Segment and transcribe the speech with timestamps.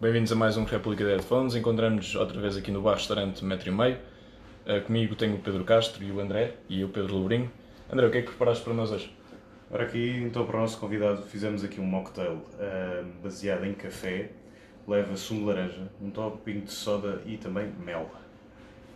[0.00, 1.56] Bem-vindos a mais um República de Headphones.
[1.56, 3.96] Encontramos-nos outra vez aqui no bar restaurante Metro e Meio.
[4.64, 7.50] Uh, comigo tenho o Pedro Castro e o André, e eu, Pedro Lourinho.
[7.92, 9.12] André, o que é que preparaste para nós hoje?
[9.68, 14.30] Ora, aqui, então, para o nosso convidado, fizemos aqui um mocktail uh, baseado em café,
[14.86, 18.08] leva sumo de laranja, um topping de soda e também mel.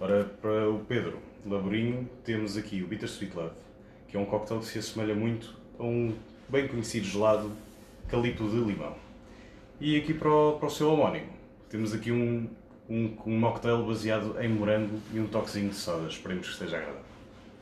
[0.01, 3.57] Ora, para o Pedro Lourinho, temos aqui o Bittersweet Love,
[4.07, 6.15] que é um cocktail que se assemelha muito a um
[6.49, 7.51] bem conhecido gelado
[8.07, 8.95] calipto de limão.
[9.85, 11.27] E aqui para o, para o seu homónimo,
[11.69, 12.49] temos aqui um,
[12.89, 16.07] um, um mocktail baseado em morango e um toquezinho de soda.
[16.07, 17.03] Esperemos que esteja agradável.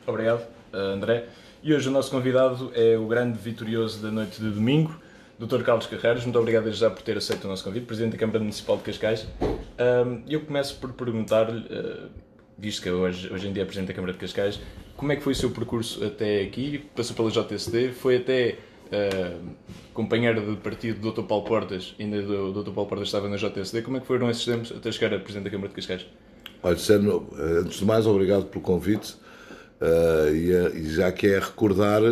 [0.06, 1.28] Obrigado, uh, André.
[1.62, 5.00] E hoje o nosso convidado é o grande vitorioso da noite de domingo,
[5.38, 5.62] Dr.
[5.62, 6.22] Carlos Carreiros.
[6.24, 9.22] Muito obrigado já por ter aceito o nosso convite, Presidente da Câmara Municipal de Cascais.
[9.22, 12.10] Uh, eu começo por perguntar-lhe, uh,
[12.58, 14.60] visto que hoje, hoje em dia é Presidente da Câmara de Cascais,
[14.94, 16.84] como é que foi o seu percurso até aqui?
[16.94, 18.58] Passou pela JSD, foi até
[18.92, 19.40] uh,
[19.94, 21.22] companheiro de partido do Dr.
[21.22, 22.72] Paulo Portas, ainda do, do Dr.
[22.72, 23.82] Paulo Portas estava na JSD.
[23.82, 26.06] Como é que foram esses tempos até chegar a Presidente da Câmara de Cascais?
[26.62, 29.14] Olha, sendo, antes de mais, obrigado pelo convite.
[29.80, 32.02] Uh, e, e, já que é recordar,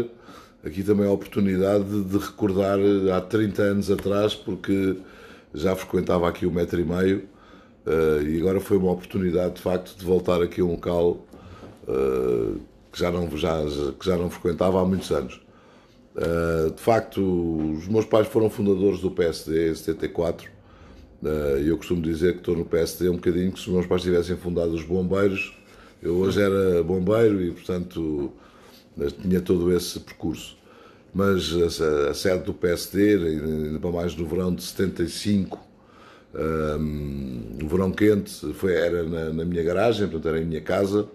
[0.65, 2.79] aqui também a oportunidade de recordar
[3.15, 4.97] há 30 anos atrás, porque
[5.55, 7.29] já frequentava aqui o um metro e meio
[7.87, 11.25] uh, e agora foi uma oportunidade de facto de voltar aqui a um local
[11.89, 12.59] uh,
[12.93, 13.57] que, já não, já,
[13.99, 15.41] que já não frequentava há muitos anos.
[16.19, 17.21] Uh, de facto,
[17.79, 20.51] os meus pais foram fundadores do PSD em 74.
[21.23, 21.27] Uh,
[21.65, 24.37] eu costumo dizer que estou no PSD um bocadinho que se os meus pais tivessem
[24.37, 25.57] fundado os bombeiros,
[26.03, 28.33] eu hoje era bombeiro e, portanto,
[29.23, 30.57] tinha todo esse percurso.
[31.15, 35.59] Mas a, a sede do PSD, ainda para mais no verão de 75,
[36.35, 41.09] um, no verão quente, foi, era na, na, minha garagem, portanto, era em minha casa,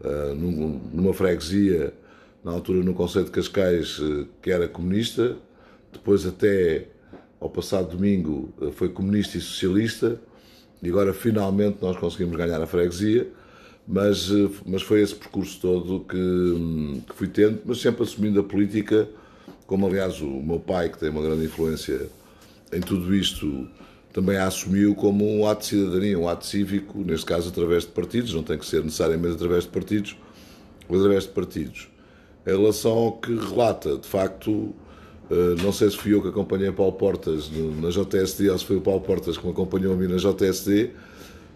[0.00, 1.94] uh, num, numa freguesia
[2.44, 5.36] na altura no Conselho de Cascais, eh, que era comunista,
[5.92, 6.86] depois até
[7.38, 10.20] ao passado domingo eh, foi comunista e socialista,
[10.82, 13.28] e agora finalmente nós conseguimos ganhar a freguesia,
[13.86, 18.40] mas, eh, mas foi esse percurso todo que, hum, que fui tendo, mas sempre assumindo
[18.40, 19.08] a política,
[19.66, 22.08] como aliás o meu pai, que tem uma grande influência
[22.72, 23.68] em tudo isto,
[24.12, 27.90] também a assumiu como um ato de cidadania, um ato cívico, neste caso através de
[27.90, 30.16] partidos, não tem que ser necessariamente através de partidos,
[30.88, 31.88] mas através de partidos
[32.46, 33.96] em relação ao que relata.
[33.96, 34.74] De facto,
[35.30, 38.76] eh, não sei se fui eu que acompanhei Paulo Portas na JSD ou se foi
[38.76, 40.90] o Paulo Portas que me acompanhou a mim na JSD,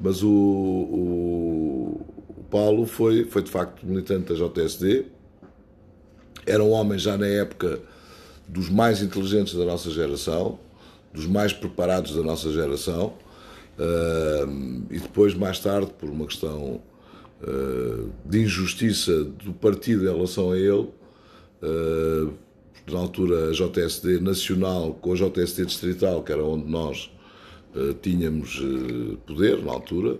[0.01, 5.07] mas o, o, o Paulo foi, foi de facto militante da JSD.
[6.47, 7.81] Era um homem já na época
[8.47, 10.59] dos mais inteligentes da nossa geração,
[11.13, 13.15] dos mais preparados da nossa geração,
[13.79, 14.47] eh,
[14.91, 16.81] e depois, mais tarde, por uma questão
[18.25, 20.89] de injustiça do partido em relação a ele,
[21.63, 22.29] eh,
[22.91, 27.11] na altura a JSD nacional com a JSD distrital, que era onde nós
[27.75, 28.63] eh, tínhamos
[29.27, 30.19] poder na altura,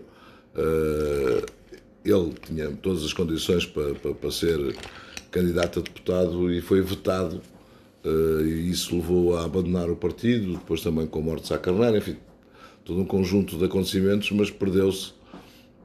[2.05, 4.75] ele tinha todas as condições para, para, para ser
[5.31, 7.41] candidato a deputado e foi vetado.
[8.05, 11.97] E isso levou a abandonar o partido, depois também com a morte de Sá Carneiro,
[11.97, 12.15] enfim,
[12.85, 15.14] todo um conjunto de acontecimentos, mas perdeu-se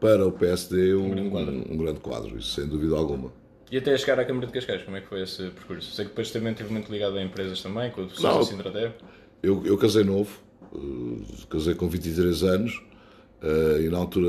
[0.01, 1.55] para o PSD um, um, grande quadro.
[1.55, 3.33] um, grande quadro, isso sem dúvida alguma.
[3.71, 5.93] E até chegar à Câmara de Cascais, como é que foi esse percurso?
[5.93, 8.95] Sei que depois também esteve muito ligado a empresas também, com o professor Sintra
[9.43, 10.39] eu, eu casei novo,
[10.73, 12.83] uh, casei com 23 anos
[13.43, 14.27] uh, e na altura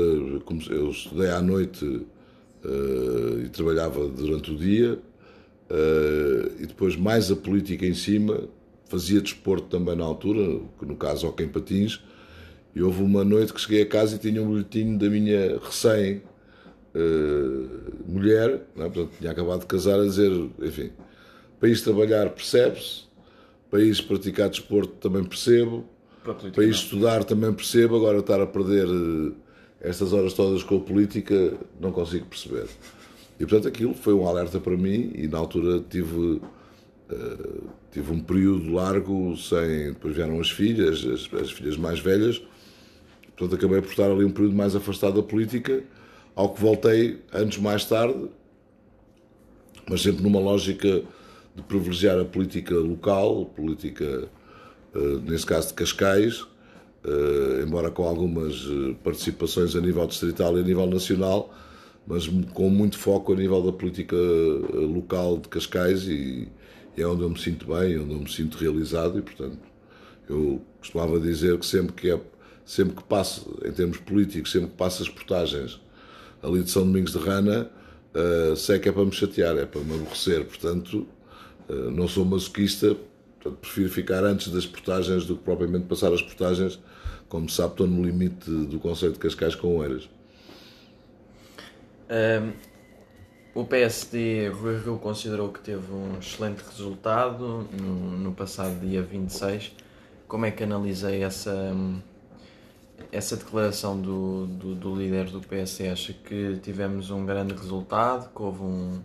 [0.70, 4.98] eu estudei à noite uh, e trabalhava durante o dia
[6.60, 8.46] e depois mais a política em cima,
[8.84, 11.98] fazia desporto também na altura, no caso ao Patins,
[12.74, 16.22] e houve uma noite que cheguei a casa e tinha um boletim da minha recém
[16.94, 18.82] uh, mulher, é?
[18.88, 20.30] portanto tinha acabado de casar, a dizer,
[20.62, 20.90] enfim,
[21.60, 23.02] país trabalhar percebe-se,
[23.70, 25.84] país praticar desporto também percebo,
[26.54, 29.34] país estudar também percebo, agora estar a perder uh,
[29.80, 32.66] estas horas todas com a política não consigo perceber.
[33.38, 36.40] E portanto aquilo foi um alerta para mim e na altura tive
[37.10, 39.92] Uh, tive um período largo sem.
[39.92, 42.42] Depois vieram as filhas, as, as, filhas mais velhas,
[43.36, 45.82] Portanto, acabei por estar ali um período mais afastado da política,
[46.34, 48.28] ao que voltei anos mais tarde,
[49.88, 51.02] mas sempre numa lógica
[51.54, 54.28] de privilegiar a política local, política,
[54.94, 60.60] uh, nesse caso de Cascais, uh, embora com algumas eh, participações a nível distrital e
[60.60, 61.54] a nível nacional,
[62.06, 66.48] mas com muito foco a nível da política local de Cascais e
[66.96, 69.58] é onde eu me sinto bem, onde eu me sinto realizado e, portanto,
[70.28, 72.20] eu costumava dizer que sempre que é
[72.64, 75.80] sempre que passo, em termos políticos, sempre que passo as portagens
[76.42, 77.70] ali de São Domingos de Rana,
[78.14, 80.44] uh, sei que é para me chatear, é para me aborrecer.
[80.44, 81.06] Portanto,
[81.68, 82.96] uh, não sou masoquista,
[83.40, 86.80] portanto, prefiro ficar antes das portagens do que propriamente passar as portagens
[87.32, 90.06] como se sabe, estou no limite do Conselho de Cascais com Oeiras.
[92.10, 92.52] Um,
[93.54, 99.74] o PSD, Rui Rio considerou que teve um excelente resultado no, no passado dia 26.
[100.28, 101.74] Como é que analisei essa,
[103.12, 105.90] essa declaração do, do, do líder do PSD?
[105.90, 109.00] Acha que tivemos um grande resultado, que houve um,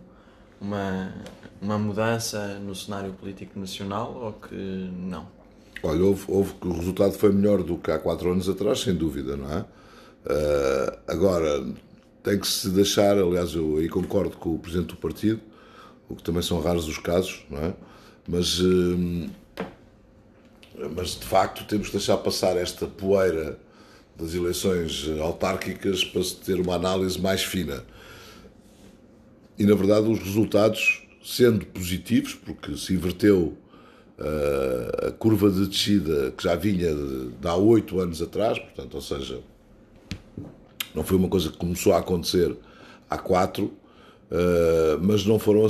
[0.58, 1.14] uma,
[1.60, 5.28] uma mudança no cenário político nacional ou que não?
[5.82, 9.36] Olha, houve, houve o resultado foi melhor do que há quatro anos atrás, sem dúvida,
[9.36, 9.60] não é?
[9.60, 11.64] Uh, agora,
[12.22, 15.40] tem que se deixar, aliás, eu aí concordo com o Presidente do Partido,
[16.08, 17.74] o que também são raros os casos, não é?
[18.26, 19.30] Mas, uh,
[20.96, 23.58] mas de facto temos que deixar passar esta poeira
[24.18, 27.84] das eleições autárquicas para se ter uma análise mais fina.
[29.58, 33.56] E na verdade os resultados, sendo positivos, porque se inverteu
[34.18, 38.94] uh, a curva de descida que já vinha de, de há oito anos atrás, portanto,
[38.94, 39.40] ou seja,
[40.94, 42.56] não foi uma coisa que começou a acontecer
[43.08, 43.66] há quatro,
[44.30, 45.66] uh, mas não foram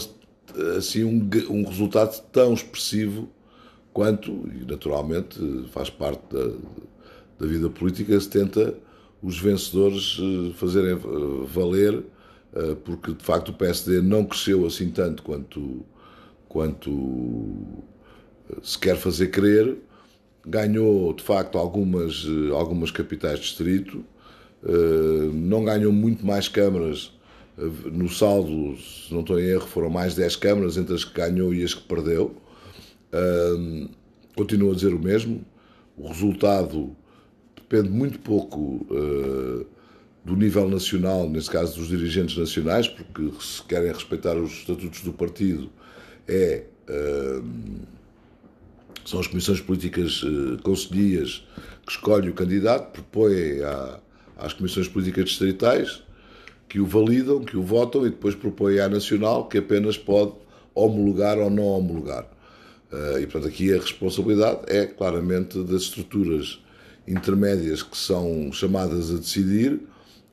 [0.77, 3.29] assim um, um resultado tão expressivo
[3.93, 5.39] quanto, e naturalmente
[5.71, 6.53] faz parte da,
[7.39, 8.75] da vida política, se tenta
[9.23, 10.99] os vencedores eh, fazerem
[11.47, 12.03] valer,
[12.85, 15.85] porque de facto o PSD não cresceu assim tanto quanto,
[16.49, 17.77] quanto
[18.63, 19.77] se quer fazer crer,
[20.47, 24.03] ganhou de facto algumas, algumas capitais de distrito,
[24.65, 27.13] eh, não ganhou muito mais câmaras.
[27.57, 31.15] Eh, no saldo, se não estou em erro, foram mais 10 câmaras entre as que
[31.15, 32.35] ganhou e as que perdeu.
[33.13, 33.89] Eh,
[34.37, 35.45] continuo a dizer o mesmo.
[35.97, 36.97] O resultado
[37.69, 38.87] depende muito pouco
[40.25, 45.13] do nível nacional, nesse caso dos dirigentes nacionais, porque se querem respeitar os estatutos do
[45.13, 45.71] partido,
[46.27, 46.65] é
[49.09, 51.43] são as comissões políticas uh, conselhias
[51.87, 54.01] que escolhem o candidato, propõem à,
[54.37, 56.03] às comissões políticas distritais
[56.69, 60.33] que o validam, que o votam e depois propõem à nacional que apenas pode
[60.75, 62.25] homologar ou não homologar.
[62.93, 66.63] Uh, e portanto aqui a responsabilidade é claramente das estruturas
[67.09, 69.81] intermédias que são chamadas a decidir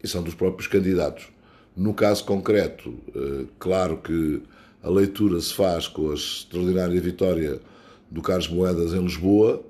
[0.04, 1.28] e são dos próprios candidatos.
[1.76, 4.42] No caso concreto, uh, claro que
[4.84, 7.60] a leitura se faz com a extraordinária vitória
[8.10, 9.64] do Carlos Moedas em Lisboa.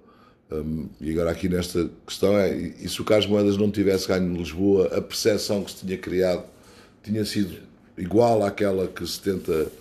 [0.52, 4.32] Um, e agora aqui nesta questão é, e se o Carlos Moedas não tivesse ganho
[4.32, 6.44] em Lisboa, a percepção que se tinha criado
[7.02, 7.56] tinha sido
[7.98, 9.72] igual àquela que se tenta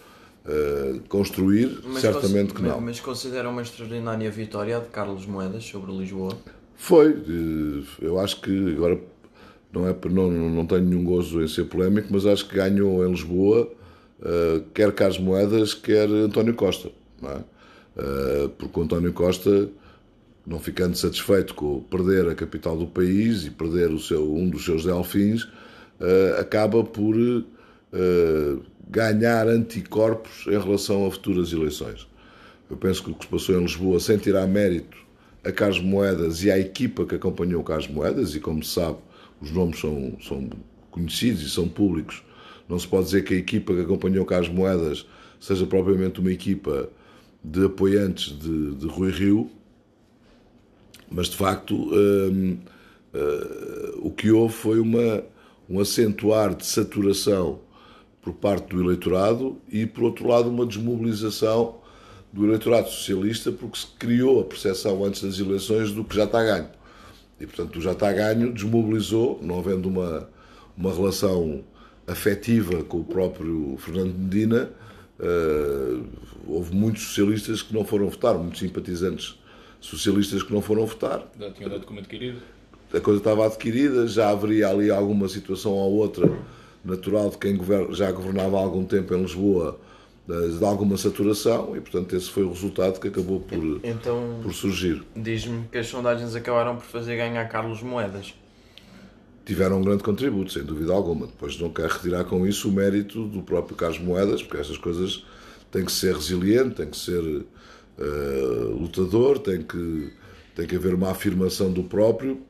[0.46, 1.80] uh, construir?
[1.84, 2.80] Mas Certamente que não.
[2.80, 6.38] Mas considera uma extraordinária vitória de Carlos Moedas sobre Lisboa?
[6.74, 7.16] Foi.
[8.00, 9.00] Eu acho que agora
[9.72, 13.10] não, é, não, não tenho nenhum gozo em ser polémico, mas acho que ganhou em
[13.10, 13.70] Lisboa
[14.20, 16.90] uh, quer Carlos Moedas, quer António Costa.
[17.20, 17.44] Não é?
[17.96, 19.68] Eh, porque o António Costa,
[20.46, 24.64] não ficando satisfeito com perder a capital do país e perder o seu, um dos
[24.64, 25.48] seus delfins,
[26.00, 28.56] eh, acaba por eh,
[28.88, 32.06] ganhar anticorpos em relação a futuras eleições.
[32.68, 35.03] Eu penso que o que se passou em Lisboa, sem tirar mérito
[35.44, 38.98] a Carlos Moedas e à equipa que acompanhou o Carlos Moedas, e como se sabe,
[39.40, 40.48] os nomes são, são
[40.90, 42.22] conhecidos e são públicos,
[42.68, 45.06] não se pode dizer que a equipa que acompanhou o Carlos Moedas
[45.38, 46.88] seja propriamente uma equipa
[47.42, 49.50] de apoiantes de, de Rui Rio,
[51.10, 51.90] mas de facto hum,
[52.32, 52.58] hum,
[53.98, 55.22] o que houve foi uma,
[55.68, 57.60] um acentuar de saturação
[58.22, 61.76] por parte do eleitorado e, por outro lado, uma desmobilização
[62.34, 66.42] do eleitorado socialista porque se criou a percepção antes das eleições do que já está
[66.42, 66.68] ganho.
[67.40, 70.28] E, portanto, o já está ganho desmobilizou, não havendo uma,
[70.76, 71.62] uma relação
[72.06, 74.70] afetiva com o próprio Fernando Medina,
[75.16, 76.04] Uh,
[76.44, 79.38] houve muitos socialistas que não foram votar, muitos simpatizantes
[79.80, 81.24] socialistas que não foram votar.
[81.38, 82.40] Já tinham dado como adquirido?
[82.92, 86.28] A coisa estava adquirida, já haveria ali alguma situação ou outra
[86.84, 87.58] natural de quem
[87.92, 89.78] já governava há algum tempo em Lisboa
[90.26, 95.04] de alguma saturação e, portanto, esse foi o resultado que acabou por, então, por surgir.
[95.14, 98.34] Diz-me que as sondagens acabaram por fazer ganhar Carlos Moedas
[99.44, 101.26] tiveram um grande contributo, sem dúvida alguma.
[101.26, 105.24] Depois não quero retirar com isso o mérito do próprio Carlos Moedas, porque essas coisas
[105.70, 110.12] têm que ser resiliente, têm que ser uh, lutador, tem que,
[110.54, 112.40] tem que haver uma afirmação do próprio.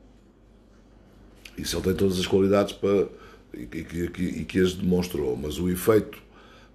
[1.57, 3.07] Isso ele tem todas as qualidades para,
[3.53, 5.35] e, que, e que as demonstrou.
[5.35, 6.17] Mas o efeito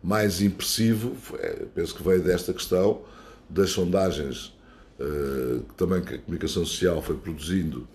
[0.02, 3.02] mais impressivo, é, penso que veio desta questão
[3.49, 4.54] das sondagens
[4.99, 7.87] uh, também que a comunicação social foi produzindo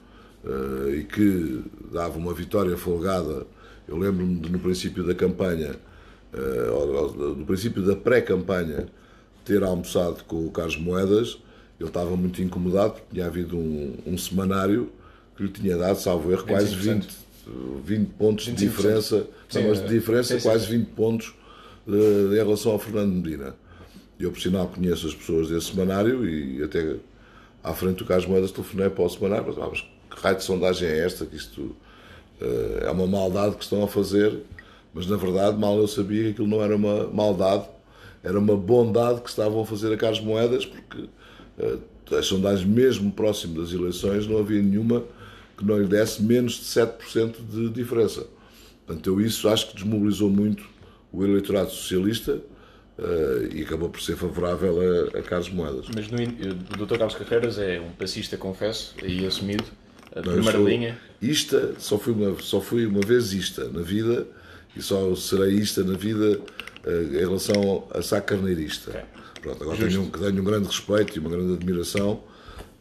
[0.44, 3.48] uh, e que dava uma vitória folgada.
[3.88, 5.76] Eu lembro-me de, no princípio da campanha,
[6.34, 8.88] uh, no princípio da pré-campanha,
[9.46, 11.40] ter almoçado com o Carlos Moedas.
[11.80, 14.90] Ele estava muito incomodado, porque tinha havido um, um semanário
[15.36, 17.08] que lhe tinha dado, salvo erro, quase 20,
[17.84, 21.34] 20 pontos de diferença, sim, não, mas de diferença sim, quase 20 pontos
[21.86, 23.56] de, em relação ao Fernando Medina.
[24.20, 26.96] Eu, por sinal, conheço as pessoas desse semanário e até
[27.63, 31.06] à frente do Carlos Moedas telefonei para o semanário, mas que raio de sondagem é
[31.06, 31.25] esta?
[31.25, 31.62] Que isto
[32.42, 34.42] uh, é uma maldade que estão a fazer,
[34.94, 37.65] mas na verdade, mal eu sabia que aquilo não era uma maldade,
[38.24, 41.01] era uma bondade que estavam a fazer a Carlos Moedas, porque
[41.60, 45.04] uh, as sondagens, mesmo próximo das eleições, não havia nenhuma
[45.58, 48.27] que não lhe desse menos de 7% de diferença.
[48.86, 50.63] Portanto, eu isso acho que desmobilizou muito
[51.15, 52.41] o eleitorado socialista
[52.98, 55.88] Uh, e acabou por ser favorável a, a Carlos Moedas.
[55.93, 56.98] Mas no, o Dr.
[56.98, 59.65] Carlos Carreiras é um passista, confesso, e assumido,
[60.15, 60.98] a primeira linha.
[61.22, 64.25] Ista, só fui, uma, só fui uma vez ista na vida
[64.77, 66.39] e só serei ista na vida
[66.86, 68.91] uh, em relação a Sá Carneirista.
[68.91, 69.01] Okay.
[69.41, 72.24] Pronto, agora tenho, tenho, um grande respeito e uma grande admiração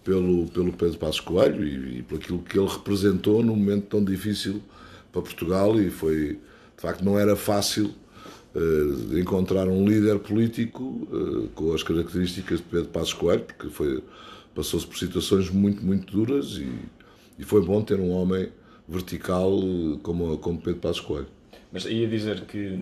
[0.05, 4.05] pelo, pelo Pedro Passos Coelho e, e por aquilo que ele representou num momento tão
[4.05, 4.63] difícil
[5.11, 6.39] para Portugal e foi,
[6.77, 7.93] de facto, não era fácil
[8.55, 14.03] uh, encontrar um líder político uh, com as características de Pedro Passos Coelho, porque
[14.55, 16.73] passou-se por situações muito, muito duras e,
[17.39, 18.49] e foi bom ter um homem
[18.89, 21.29] vertical uh, como, como Pedro Passos Coelho.
[21.73, 22.79] Mas ia dizer que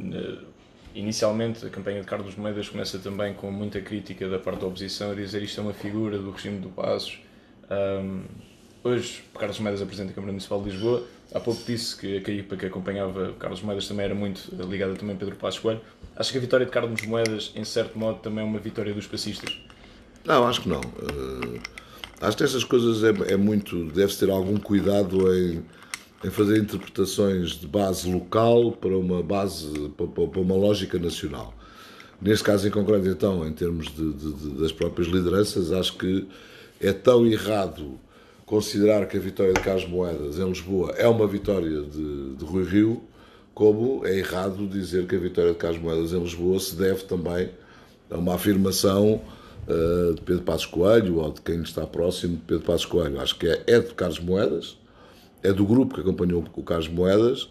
[0.94, 5.12] inicialmente a campanha de Carlos Moedas começa também com muita crítica da parte da oposição
[5.12, 7.18] a dizer isto é uma figura do regime do Passos.
[7.70, 8.24] Um,
[8.84, 12.56] hoje Carlos Moedas apresenta a Câmara Municipal de Lisboa Há pouco disse que a equipa
[12.56, 15.80] que acompanhava Carlos Moedas também era muito ligada também a Pedro Passos Coelho.
[16.14, 19.06] Acho que a vitória de Carlos Moedas, em certo modo, também é uma vitória dos
[19.06, 19.58] passistas?
[20.26, 20.80] Não, acho que não.
[20.80, 21.60] Uh,
[22.20, 23.86] acho que essas coisas é, é muito.
[23.86, 25.64] Deve-se ter algum cuidado em,
[26.22, 31.54] em, fazer interpretações de base local para uma base, para, para, uma lógica nacional.
[32.20, 36.28] Neste caso em concreto, então, em termos de, de, de, das próprias lideranças, acho que
[36.78, 37.98] é tão errado
[38.46, 42.64] considerar que a vitória de Carlos Moedas em Lisboa é uma vitória de, de Rui
[42.64, 43.02] Rio,
[43.54, 47.50] como é errado dizer que a vitória de Carlos Moedas em Lisboa se deve também
[48.10, 49.20] a uma afirmação
[49.68, 53.20] uh, de Pedro Passos Coelho ou de quem está próximo de Pedro Passos Coelho.
[53.20, 54.78] Acho que é, é de Carlos Moedas,
[55.42, 57.48] é do grupo que acompanhou o Carlos Moedas,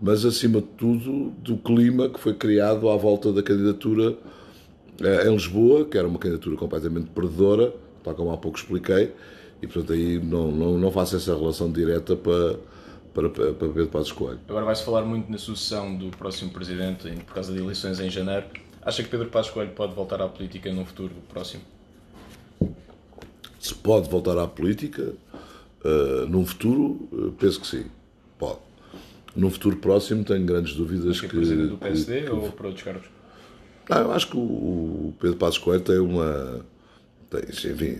[0.00, 5.32] mas acima de tudo do clima que foi criado à volta da candidatura uh, em
[5.32, 7.72] Lisboa, que era uma candidatura completamente perdedora,
[8.02, 9.12] tal como há pouco expliquei,
[9.62, 12.58] e portanto aí não, não, não faço essa relação direta para,
[13.14, 14.40] para, para Pedro Passos Coelho.
[14.48, 18.46] Agora vai-se falar muito na sucessão do próximo Presidente por causa de eleições em janeiro.
[18.82, 21.62] Acha que Pedro Passos Coelho pode voltar à política num futuro próximo?
[23.60, 25.14] Se pode voltar à política
[25.84, 27.84] uh, num futuro, uh, penso que sim.
[28.36, 28.58] Pode.
[29.36, 31.28] Num futuro próximo tenho grandes dúvidas que...
[31.28, 33.06] que Presidente do PSD que, ou para outros cargos?
[33.88, 36.66] Não, eu acho que o Pedro Passos Coelho tem uma...
[37.30, 37.98] Tem, enfim,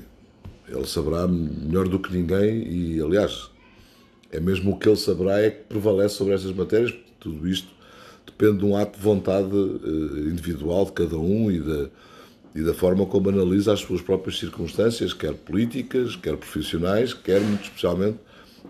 [0.72, 3.50] ele saberá melhor do que ninguém e, aliás,
[4.30, 6.94] é mesmo o que ele saberá é que prevalece sobre estas matérias.
[7.20, 7.68] Tudo isto
[8.26, 11.90] depende de um ato de vontade eh, individual de cada um e da,
[12.54, 17.64] e da forma como analisa as suas próprias circunstâncias, quer políticas, quer profissionais, quer muito
[17.64, 18.18] especialmente,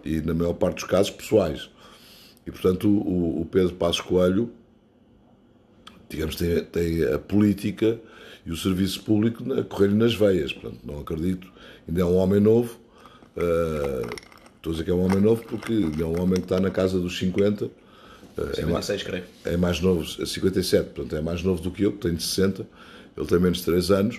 [0.04, 1.71] e na maior parte dos casos, pessoais.
[2.44, 4.50] E, portanto, o, o Pedro Passos Coelho,
[6.09, 8.00] digamos, tem, tem a política
[8.44, 10.52] e o serviço público a correr nas veias.
[10.52, 11.51] Portanto, não acredito
[11.88, 12.78] ainda é um homem novo.
[13.36, 14.08] Uh,
[14.56, 16.60] estou a dizer que é um homem novo porque ainda é um homem que está
[16.60, 17.64] na casa dos 50.
[17.64, 17.70] Uh,
[18.54, 19.24] 56, é mais, creio.
[19.44, 22.66] É mais novo, 57, portanto é mais novo do que eu, que tenho 60.
[23.16, 24.16] Ele tem menos de 3 anos.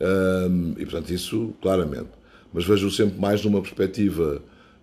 [0.00, 2.08] Uh, e portanto, isso claramente.
[2.52, 4.42] Mas vejo sempre mais numa perspectiva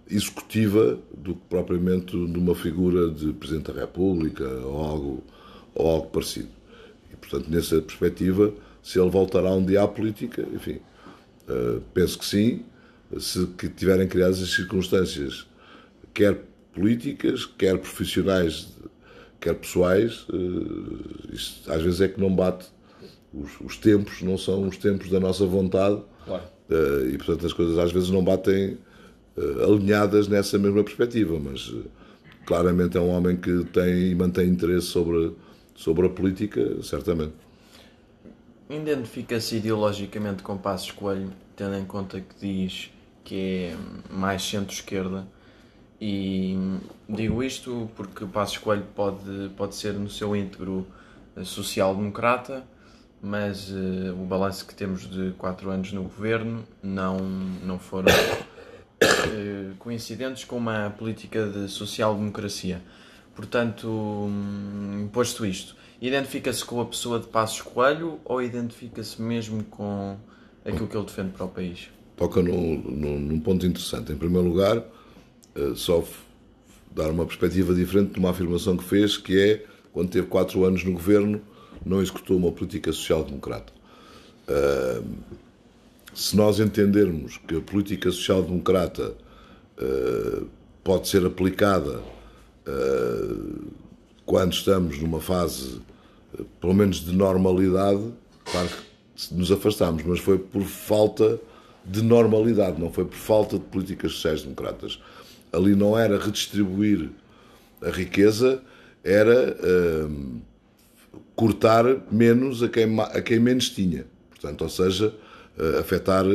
[0.10, 5.24] executiva do que propriamente numa figura de Presidente da República ou algo,
[5.76, 6.50] ou algo parecido.
[7.12, 10.80] E portanto, nessa perspectiva, se ele voltará um dia à política, enfim,
[11.48, 12.66] Uh, penso que sim,
[13.18, 15.48] se que tiverem criadas as circunstâncias,
[16.14, 16.38] quer
[16.74, 18.76] políticas, quer profissionais,
[19.40, 22.66] quer pessoais, uh, isto, às vezes é que não bate.
[23.34, 26.44] Os, os, tempos não são os tempos da nossa vontade claro.
[26.70, 28.78] uh, e, portanto, as coisas às vezes não batem
[29.64, 31.72] alinhadas nessa mesma perspectiva, mas
[32.44, 35.32] claramente é um homem que tem e mantém interesse sobre,
[35.76, 37.36] sobre a política, certamente.
[38.70, 42.92] Identifica-se ideologicamente com Passos Coelho, tendo em conta que diz
[43.24, 43.78] que é
[44.10, 45.28] mais centro-esquerda.
[46.00, 46.56] E
[47.08, 50.86] digo isto porque Passos Coelho pode, pode ser no seu íntegro
[51.44, 52.64] social-democrata,
[53.22, 59.76] mas uh, o balanço que temos de quatro anos no governo não, não foram uh,
[59.80, 62.82] coincidentes com uma política de social-democracia.
[63.36, 70.16] Portanto, um, posto isto, Identifica-se com a pessoa de Passos Coelho ou identifica-se mesmo com
[70.64, 71.90] aquilo que ele defende para o país?
[72.16, 74.12] Toca num, num, num ponto interessante.
[74.12, 76.04] Em primeiro lugar, uh, só
[76.92, 80.84] dar uma perspectiva diferente de uma afirmação que fez, que é, quando teve quatro anos
[80.84, 81.42] no governo,
[81.86, 83.74] não executou uma política social-democrata.
[84.48, 85.04] Uh,
[86.14, 89.16] se nós entendermos que a política social-democrata
[89.80, 90.48] uh,
[90.84, 92.00] pode ser aplicada
[92.68, 93.68] uh,
[94.28, 95.80] quando estamos numa fase,
[96.60, 98.12] pelo menos de normalidade,
[98.44, 101.40] claro que nos afastamos, mas foi por falta
[101.86, 105.00] de normalidade, não foi por falta de políticas sociais-democratas.
[105.54, 107.10] Ali não era redistribuir
[107.82, 108.62] a riqueza,
[109.02, 110.42] era uh,
[111.34, 114.06] cortar menos a quem, a quem menos tinha.
[114.30, 115.16] Portanto, ou seja,
[115.58, 116.26] uh, afetar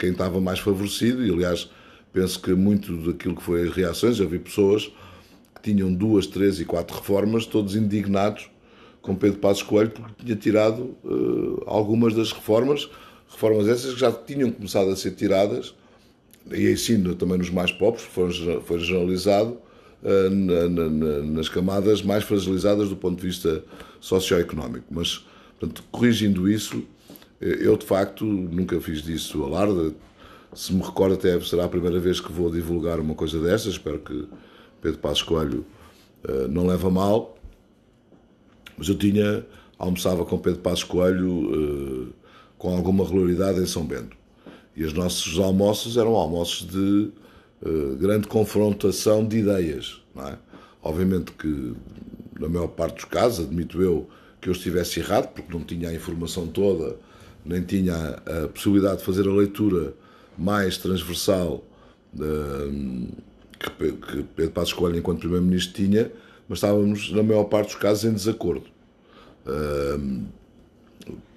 [0.00, 1.24] quem estava mais favorecido.
[1.24, 1.70] E, aliás,
[2.12, 4.90] penso que muito daquilo que foi reações, eu vi pessoas
[5.72, 8.50] tinham duas, três e quatro reformas, todos indignados
[9.02, 10.96] com Pedro Passos Coelho, porque tinha tirado
[11.66, 12.88] algumas das reformas
[13.28, 15.74] reformas essas que já tinham começado a ser tiradas,
[16.50, 18.30] e ensino também nos mais pobres, foi,
[18.62, 19.58] foi generalizado
[20.02, 23.64] uh, na, na, nas camadas mais fragilizadas do ponto de vista
[24.00, 24.86] socioeconómico.
[24.90, 25.26] Mas,
[25.58, 26.84] portanto, corrigindo isso,
[27.40, 29.94] eh, eu de facto nunca fiz disso alarde.
[30.54, 33.72] Se me recordo, até será a primeira vez que vou divulgar uma coisa destas.
[33.72, 34.28] Espero que
[34.80, 35.64] Pedro Passos Coelho
[36.28, 37.36] uh, não leve a mal.
[38.76, 39.46] Mas eu tinha,
[39.78, 42.10] almoçava com Pedro Passos Coelho.
[42.10, 42.26] Uh,
[42.58, 44.16] com alguma regularidade em São Bento.
[44.74, 47.10] E os nossos almoços eram almoços de
[47.62, 50.00] uh, grande confrontação de ideias.
[50.16, 50.36] É?
[50.82, 51.74] Obviamente que,
[52.38, 54.08] na maior parte dos casos, admito eu
[54.40, 56.96] que eu estivesse errado, porque não tinha a informação toda,
[57.44, 59.94] nem tinha a, possibilidade de fazer a leitura
[60.38, 61.64] mais transversal
[63.58, 66.10] que, que Pedro Passos Coelho, enquanto Primeiro-Ministro, tinha,
[66.48, 68.66] mas estávamos, na maior parte dos casos, em desacordo.
[69.46, 70.26] Uh,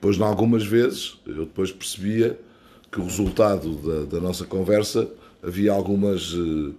[0.02, 2.40] Pois, em algumas vezes, eu depois percebia
[2.92, 5.10] que o resultado da, da nossa conversa
[5.44, 6.74] havia algumas uh,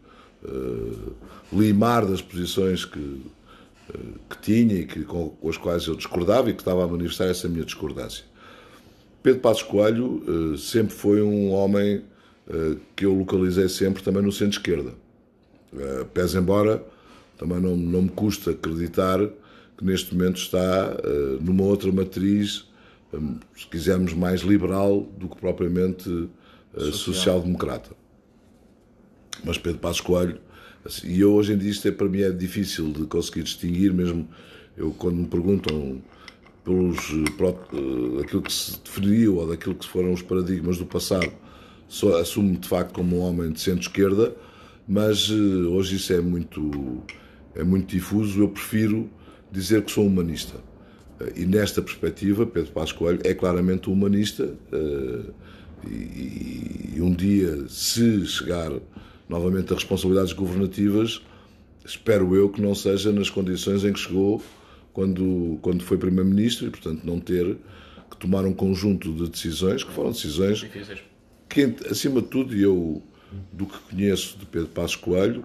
[0.45, 1.13] uh,
[1.53, 6.51] limar das posições que, uh, que tinha e que, com, com, as quais eu discordava
[6.51, 8.25] e que estava a manifestar essa minha discordância.
[9.23, 12.03] Pedro Passos Coelho sempre foi um homem
[12.97, 14.95] que eu localizei sempre também no centro-esquerda.
[15.73, 16.85] Uh, pese embora,
[17.39, 19.19] também não, não me custa acreditar
[19.77, 20.97] que neste momento está
[21.41, 22.71] numa outra matriz
[23.57, 27.91] se quisermos, mais liberal do que propriamente uh, social-democrata.
[29.45, 30.39] Mas Pedro Passos Coelho,
[30.85, 33.93] assim, e eu hoje em dia isto é, para mim é difícil de conseguir distinguir,
[33.93, 34.29] mesmo
[34.77, 36.01] eu quando me perguntam
[36.65, 41.33] pelos uh, aquilo que se definiu ou daquilo que foram os paradigmas do passado,
[41.89, 44.37] só assumo-me de facto como um homem de centro-esquerda,
[44.91, 47.01] mas uh, hoje isso é muito,
[47.55, 49.09] é muito difuso, eu prefiro
[49.53, 50.59] dizer que sou humanista.
[51.37, 55.31] E nesta perspectiva, Pedro Passos Coelho é claramente humanista eh,
[55.87, 58.73] e, um dia, se chegar
[59.29, 61.21] novamente a responsabilidades governativas,
[61.85, 64.43] espero eu que não seja nas condições em que chegou
[64.95, 67.59] quando, quando foi Primeiro-Ministro e, portanto, não ter
[68.11, 70.63] que tomar um conjunto de decisões que foram decisões
[71.51, 73.03] que, acima de tudo, e eu,
[73.53, 75.45] do que conheço de Pedro Passos Coelho,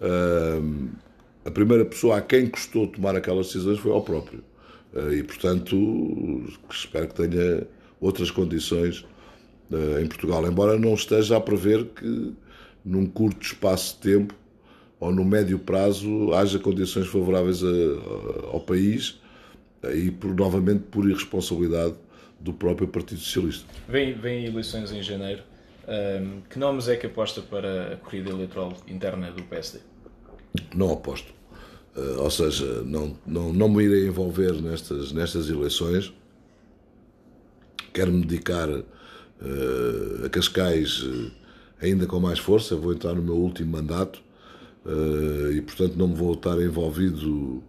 [0.00, 0.60] eh,
[1.44, 4.42] a primeira pessoa a quem custou tomar aquelas decisões foi ao próprio.
[4.94, 7.66] Eh, e, portanto, espero que tenha
[8.00, 9.04] outras condições
[9.72, 12.32] eh, em Portugal, embora não esteja a prever que
[12.84, 14.34] num curto espaço de tempo
[15.00, 19.20] ou no médio prazo haja condições favoráveis a, ao país
[19.94, 21.94] e por, novamente por irresponsabilidade
[22.40, 23.66] do próprio Partido Socialista.
[23.88, 25.42] Vem, vem eleições em janeiro.
[25.86, 29.80] Um, que nomes é que aposta para a corrida eleitoral interna do PSD?
[30.74, 31.32] Não aposto.
[31.96, 36.12] Uh, ou seja, não, não, não me irei envolver nestas, nestas eleições.
[37.92, 38.84] Quero me dedicar uh,
[40.24, 41.30] a Cascais uh,
[41.80, 42.74] ainda com mais força.
[42.74, 44.22] Vou entrar no meu último mandato
[45.50, 47.62] e, portanto, não me vou estar envolvido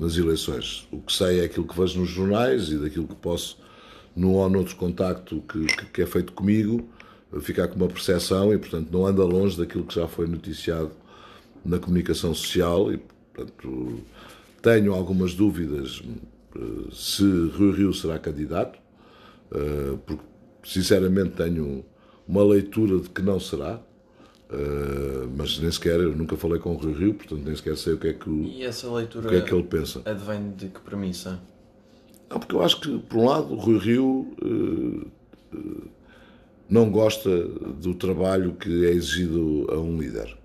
[0.00, 0.88] nas eleições.
[0.90, 3.58] O que sei é aquilo que vejo nos jornais e daquilo que posso,
[4.18, 6.88] num ou noutro contacto que, que, que é feito comigo,
[7.40, 10.90] ficar com uma percepção e, portanto, não anda longe daquilo que já foi noticiado
[11.64, 12.98] na comunicação social e,
[13.32, 14.00] portanto,
[14.60, 16.02] tenho algumas dúvidas
[16.56, 17.22] eh, se
[17.56, 18.78] Rui Rio será candidato,
[19.52, 20.24] eh, porque
[20.64, 21.84] sinceramente tenho
[22.26, 23.80] uma leitura de que não será,
[24.50, 27.92] eh, mas nem sequer, eu nunca falei com o Rui Rio, portanto nem sequer sei
[27.92, 30.02] o que é que, e essa leitura o que, é que ele pensa.
[30.04, 31.40] advém de que premissa?
[32.30, 34.36] Não, porque eu acho que, por um lado, o Rui Rio
[36.68, 37.30] não gosta
[37.80, 40.36] do trabalho que é exigido a um líder.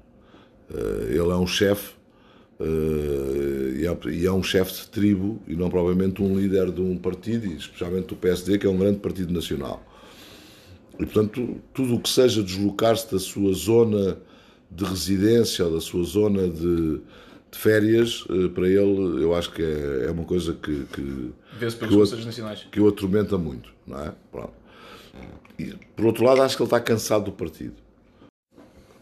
[0.74, 1.94] Eh, ele é um chefe
[2.60, 6.98] eh, é, e é um chefe de tribo e não provavelmente um líder de um
[6.98, 9.84] partido, e especialmente do PSD, que é um grande partido nacional.
[10.94, 14.18] E, portanto, tudo o que seja deslocar-se da sua zona
[14.72, 17.02] de residência ou da sua zona de,
[17.54, 21.78] de férias, eh, para ele, eu acho que é, é uma coisa que, que, Vê-se
[21.78, 22.68] pelos que o- conselhos nacionais.
[22.72, 24.12] que o atormenta muito, não é?
[24.32, 24.54] Pronto.
[25.60, 27.76] E, por outro lado, acho que ele está cansado do partido.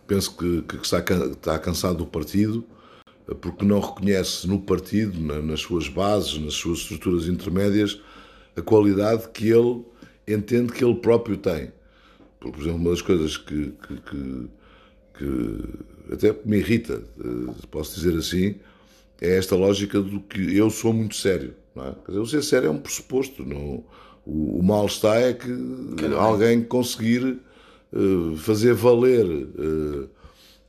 [0.06, 2.66] Penso que, que está, está cansado do partido
[3.30, 8.02] eh, porque não reconhece no partido, na- nas suas bases, nas suas estruturas intermédias,
[8.56, 9.84] a qualidade que ele
[10.28, 11.72] entende que ele próprio tem.
[12.40, 14.48] Por por exemplo, uma das coisas que, que, que-
[15.22, 18.56] que até me irrita, eh, posso dizer assim,
[19.22, 21.54] é esta lógica do que eu sou muito sério.
[21.76, 21.96] Não é?
[22.08, 23.46] Dizer, o ser sério é um pressuposto.
[23.46, 23.84] Não,
[24.26, 25.48] o, o mal está é que
[26.18, 27.38] alguém conseguir
[27.94, 30.08] eh, fazer valer eh,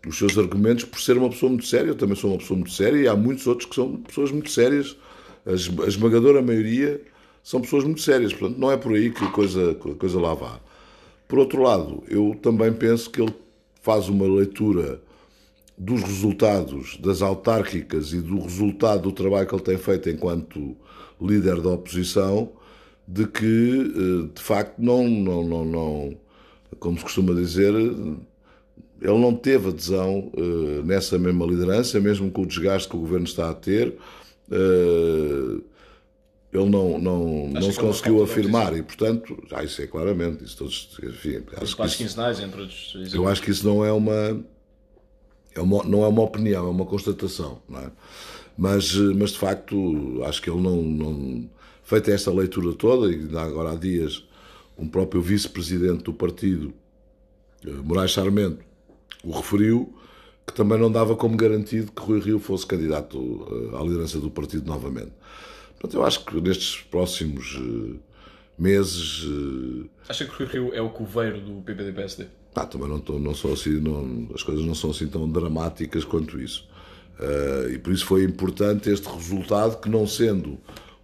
[0.07, 1.89] os seus argumentos por ser uma pessoa muito séria.
[1.89, 4.51] Eu também sou uma pessoa muito séria e há muitos outros que são pessoas muito
[4.51, 4.97] sérias.
[5.47, 7.01] A a esmagadora maioria
[7.43, 8.33] são pessoas muito sérias.
[8.33, 10.61] Portanto, não é por aí que a coisa, que a coisa lá vá.
[11.27, 13.35] Por outro lado, eu também penso que ele
[13.83, 15.03] faz uma leitura
[15.79, 20.77] dos resultados das autárquicas e do resultado do trabalho que ele tem feito enquanto
[21.21, 22.53] líder da oposição,
[23.07, 26.17] de que, eh, de facto, não, não, não, não
[26.81, 32.47] como se costuma dizer, ele não teve adesão eh, nessa mesma liderança, mesmo com o
[32.47, 33.97] desgaste que o governo está a ter.
[34.51, 35.61] eh,
[36.53, 40.91] ele não, não, não se conseguiu afirmar e, portanto, já isso é claramente, isso todos,
[41.03, 43.15] enfim, acho que isso, quinzenais, entre outros exemplos.
[43.15, 44.45] eu acho que isso não é uma,
[45.55, 47.91] é uma não é uma opinião, é uma constatação, não é?
[48.57, 51.51] Mas, mas de facto, acho que ele não, não
[51.83, 54.23] feita esta leitura toda, e agora há dias
[54.77, 56.73] um próprio vice-presidente do partido,
[57.65, 58.63] eh, Moraes Sarmento,
[59.25, 59.95] o referiu,
[60.47, 64.31] que também não dava como garantido que Rui Rio fosse candidato eh, à liderança do
[64.31, 65.13] partido novamente.
[65.83, 67.97] Portanto, eu acho que nestes próximos eh,
[68.57, 72.27] meses eh, Acha que o Rio é o coveiro do PPD-PSD?
[72.55, 76.05] ah, também não, tô, não sou assim, não, as coisas não são assim tão dramáticas
[76.05, 76.69] quanto isso.
[77.19, 80.57] Eh, e por isso foi importante este resultado, que não sendo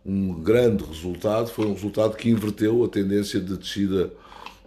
[0.07, 4.13] um grande resultado, foi um resultado que inverteu a tendência de descida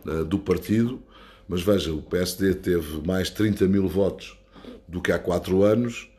[0.06, 1.02] eh, do partido.
[1.48, 4.38] Mas veja, o PSD teve mais 30 mil votos
[4.90, 6.10] do que há quatro anos,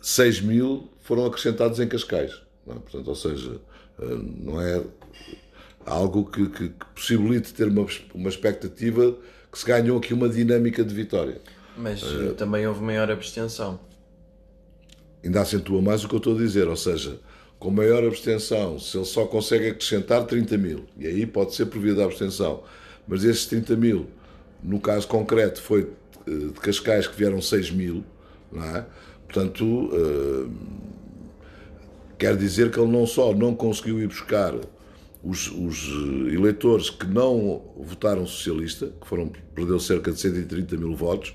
[0.00, 2.41] 6 mil foram acrescentados em Cascais.
[2.68, 2.74] É?
[2.74, 3.60] Portanto, ou seja,
[4.00, 4.82] eh, não é
[5.84, 9.16] algo que, que- que possibilite ter uma, uma expectativa
[9.50, 11.40] que se ganhou aqui uma dinâmica de vitória.
[11.76, 13.78] Mas eh, também houve maior abstenção.
[15.24, 17.18] Ainda acentua mais o que eu estou a dizer, ou seja,
[17.58, 21.80] com maior abstenção, se ele só consegue acrescentar 30 mil, e aí pode ser por
[21.80, 22.62] via da abstenção,
[23.06, 24.06] mas esses 30 mil,
[24.62, 25.88] no caso concreto, foi
[26.26, 28.04] eh, de Cascais que vieram 6 mil,
[28.50, 28.84] não é?
[29.28, 30.48] Portanto, eh,
[32.22, 34.54] quer dizer que ele não só não conseguiu ir buscar
[35.24, 35.88] os, os
[36.32, 41.34] eleitores que não votaram socialista, que foram, perdeu cerca de 130 mil votos,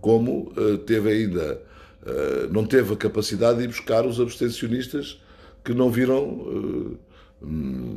[0.00, 1.62] como eh, teve ainda,
[2.04, 5.22] eh, não teve a capacidade de ir buscar os abstencionistas
[5.64, 6.98] que não viram
[7.40, 7.46] eh,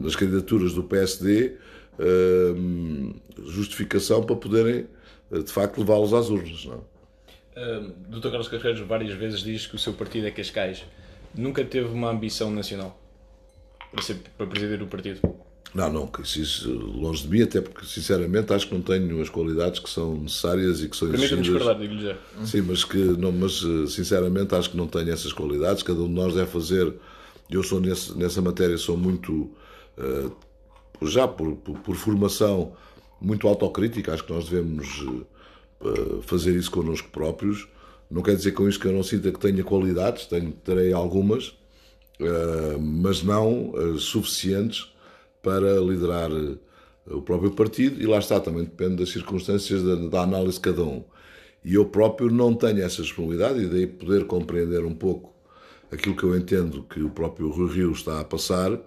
[0.03, 1.57] nas candidaturas do PSD
[1.97, 2.53] eh,
[3.43, 4.85] justificação para poderem,
[5.31, 6.63] eh, de facto, levá-los às urnas.
[6.63, 6.85] Não?
[7.55, 7.77] é?
[7.79, 8.29] Uh, Dr.
[8.29, 10.85] Carlos Carreiros várias vezes diz que o seu partido é Cascais.
[11.35, 12.99] Nunca teve uma ambição nacional
[13.91, 15.21] para, ser, para presidir o partido.
[15.73, 19.29] Não, não, que isso, longe de mim, até porque, sinceramente, acho que não tenho as
[19.29, 21.45] qualidades que são necessárias e que são exigidas.
[21.45, 22.17] discordar, digo-lhe já.
[22.43, 25.83] Sim, mas que não, mas eh, sinceramente acho que não tenho essas qualidades.
[25.83, 26.91] Cada um de nós deve fazer.
[27.51, 29.51] Eu sou nesse, nessa matéria sou muito
[29.97, 30.29] eh,
[31.03, 32.73] já por, por, por formação
[33.21, 34.13] muito autocrítica.
[34.13, 35.05] Acho que nós devemos
[35.81, 37.67] eh, fazer isso connosco próprios.
[38.09, 40.25] Não quer dizer com isto que eu não sinta que tenha qualidades.
[40.25, 41.55] Tenho, terei algumas,
[42.19, 44.91] eh, mas não as suficientes
[45.43, 46.57] para liderar eh,
[47.13, 48.01] o próprio partido.
[48.01, 51.03] E lá está também depende das circunstâncias da, da análise de cada um.
[51.63, 55.33] E eu próprio não tenho essa disponibilidade e daí poder compreender um pouco
[55.91, 58.79] aquilo que eu entendo que o próprio Rui Rio está a passar,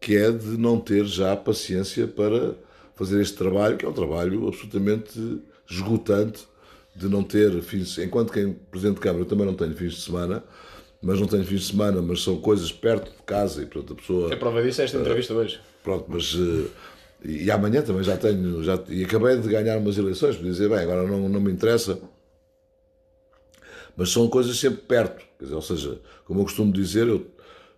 [0.00, 2.54] que é de não ter já paciência para
[2.94, 6.46] fazer este trabalho, que é um trabalho absolutamente esgotante,
[6.98, 9.94] de não ter fins, enquanto que em Presidente de Câmara eu também não tenho fins
[9.94, 10.42] de semana,
[11.00, 13.96] mas não tenho fins de semana, mas são coisas perto de casa e portanto a
[13.96, 15.60] pessoa A prova disso é esta entrevista hoje.
[15.82, 16.34] Pronto, mas.
[16.34, 16.68] eh,
[17.24, 18.62] E amanhã também já tenho.
[18.62, 21.98] Já, e acabei de ganhar umas eleições, por dizer, bem, agora não, não me interessa.
[23.96, 25.24] Mas são coisas sempre perto.
[25.38, 27.26] Quer dizer, ou seja, como eu costumo dizer, eu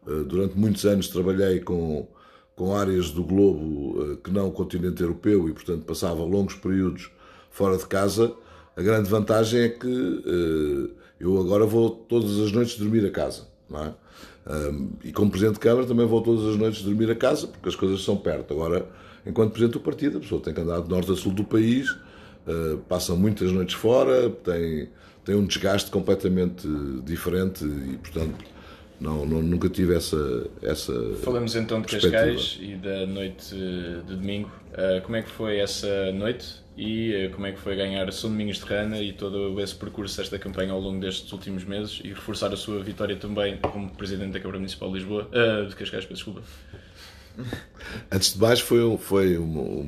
[0.07, 2.07] eh, durante muitos anos trabalhei com,
[2.55, 7.11] com áreas do globo eh, que não o continente europeu e, portanto, passava longos períodos
[7.51, 8.35] fora de casa.
[8.77, 13.47] A grande vantagem é que eh, eu agora vou todas as noites dormir a casa,
[13.69, 13.95] não é?
[14.47, 17.69] Um, e como Presidente de Câmara também vou todas as noites dormir a casa, porque
[17.69, 18.55] as coisas são perto.
[18.55, 18.87] Agora,
[19.27, 21.91] enquanto Presidente do Partido, a pessoa tem que andar de norte a sul do país,
[21.91, 24.89] uh, passam muitas noites fora, têm,
[25.25, 26.67] têm um desgaste completamente
[27.05, 28.45] diferente e, portanto,
[28.99, 34.51] não, não, nunca tive essa, essa Falamos então de Cascais e da noite de domingo.
[34.73, 36.61] Uh, como é que foi essa noite?
[36.77, 40.21] E uh, como é que foi ganhar São Domingos de Rana e todo esse percurso,
[40.21, 42.01] esta campanha ao longo destes últimos meses?
[42.05, 45.75] E reforçar a sua vitória também como Presidente da Câmara Municipal de Lisboa, uh, de
[45.77, 46.43] Cascais, desculpa.
[48.11, 49.87] Antes de mais foi, foi, uma,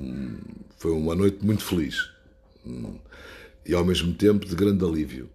[0.77, 2.11] foi uma noite muito feliz.
[3.67, 5.31] E ao mesmo tempo de grande alívio.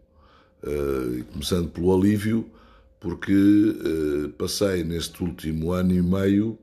[1.32, 2.50] começando pelo alívio
[3.00, 6.58] porque uh, passei neste último ano e meio uh,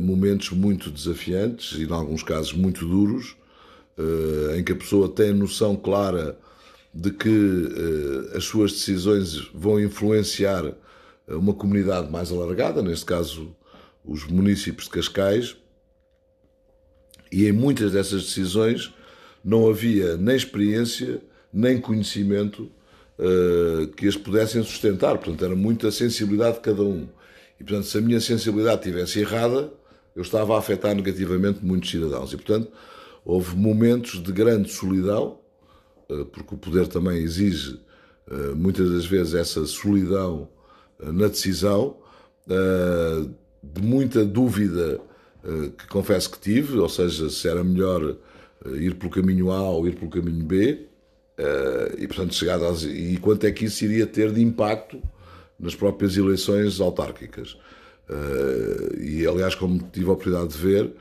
[0.00, 3.36] momentos muito desafiantes e, em alguns casos, muito duros,
[3.96, 6.38] uh, em que a pessoa tem a noção clara
[6.92, 7.68] de que
[8.34, 10.74] as suas decisões vão influenciar
[11.28, 13.54] uma comunidade mais alargada, neste caso,
[14.04, 15.56] os municípios de Cascais,
[17.30, 18.92] e em muitas dessas decisões
[19.44, 22.68] não havia nem experiência nem conhecimento
[23.96, 25.16] que as pudessem sustentar.
[25.18, 27.06] Portanto, era muita sensibilidade de cada um.
[27.60, 29.70] E, portanto, se a minha sensibilidade estivesse errada,
[30.16, 32.32] eu estava a afetar negativamente muitos cidadãos.
[32.32, 32.72] E, portanto,
[33.22, 35.38] houve momentos de grande solidão,
[36.08, 37.78] uh, porque o poder também exige
[38.28, 40.48] uh, muitas das vezes essa solidão
[41.02, 41.96] na decisão,
[43.62, 45.00] de muita dúvida
[45.78, 48.16] que confesso que tive, ou seja, se era melhor
[48.74, 50.86] ir pelo caminho A ou ir pelo caminho B,
[51.96, 55.00] e, portanto, chegado às, e quanto é que isso iria ter de impacto
[55.60, 57.56] nas próprias eleições autárquicas.
[58.08, 60.92] Uh, e, aliás, como tive a oportunidade de ver,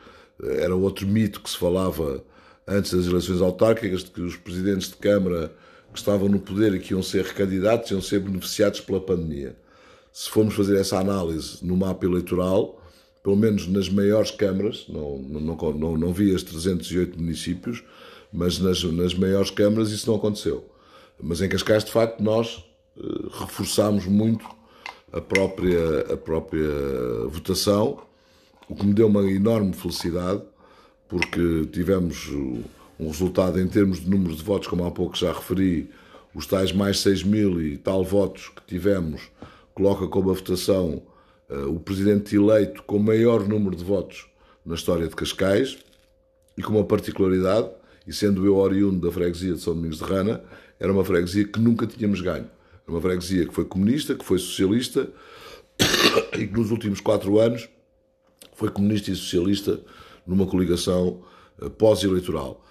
[0.43, 2.23] era outro mito que se falava
[2.67, 5.51] antes das eleições autárquicas, de que os presidentes de Câmara
[5.91, 9.55] que estavam no poder e que iam ser recandidatos iam ser beneficiados pela pandemia.
[10.13, 12.79] Se formos fazer essa análise no mapa eleitoral,
[13.23, 17.83] pelo menos nas maiores câmaras, não, não, não, não vi as 308 municípios,
[18.31, 20.65] mas nas, nas maiores câmaras isso não aconteceu.
[21.21, 22.63] Mas em Cascais, de facto, nós
[23.31, 24.45] reforçámos muito
[25.11, 26.69] a própria, a própria
[27.27, 27.99] votação,
[28.67, 30.43] o que me deu uma enorme felicidade,
[31.07, 32.29] porque tivemos
[32.99, 35.89] um resultado em termos de número de votos, como há pouco já referi,
[36.33, 39.31] os tais mais 6 mil e tal votos que tivemos,
[39.73, 41.01] coloca como a votação
[41.49, 44.27] uh, o presidente eleito com maior número de votos
[44.65, 45.79] na história de Cascais
[46.55, 47.69] e com uma particularidade,
[48.05, 50.43] e sendo eu oriundo da freguesia de São Domingos de Rana,
[50.79, 52.49] era uma freguesia que nunca tínhamos ganho.
[52.89, 55.07] Era uma freguesia que foi comunista, que foi socialista
[56.33, 57.69] e que nos últimos quatro anos
[58.55, 59.79] foi comunista e socialista
[60.25, 61.21] numa coligação
[61.61, 62.65] uh, pós-eleitoral.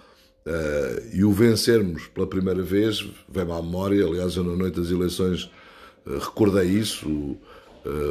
[0.45, 4.91] Uh, e o vencermos pela primeira vez, vem-me à memória, aliás, eu na noite das
[4.91, 5.45] eleições
[6.05, 7.37] uh, recordei isso,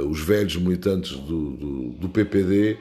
[0.09, 2.79] os velhos militantes do, do, do, PPD,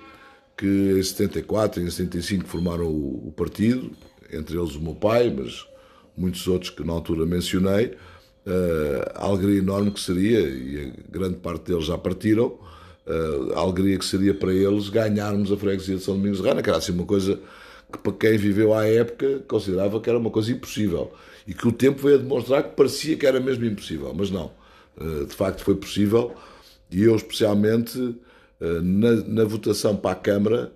[0.55, 3.91] que em 74 e em 75 formaram o, o partido,
[4.31, 5.67] entre eles o meu pai, mas
[6.15, 7.93] muitos outros que na altura mencionei,
[8.47, 12.57] uh, a alegria enorme que seria, e grande parte deles já partiram,
[13.05, 16.63] uh, a alegria que seria para eles ganharmos a freguesia de São Domingos de Rana,
[16.63, 17.39] que era assim uma coisa
[17.91, 21.13] que para quem viveu à época considerava que era uma coisa impossível
[21.45, 24.51] e que o tempo veio a demonstrar que parecia que era mesmo impossível, mas não,
[24.99, 26.33] uh, de facto foi possível
[26.89, 28.15] e eu especialmente
[28.59, 30.71] na, na votação para a Câmara,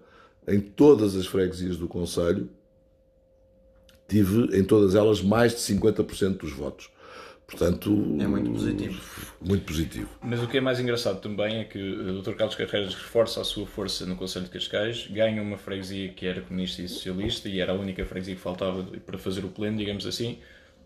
[0.47, 2.47] em todas as freguesias do Conselho,
[4.07, 6.91] tive em todas elas mais de 50% dos votos.
[7.51, 9.01] Portanto, é muito positivo.
[9.41, 10.09] Muito positivo.
[10.21, 12.33] Mas o que é mais engraçado também é que o Dr.
[12.33, 16.41] Carlos Carreiras reforça a sua força no Conselho de Cascais, ganha uma freguesia que era
[16.41, 20.05] comunista e socialista e era a única freguesia que faltava para fazer o pleno, digamos
[20.05, 20.39] assim,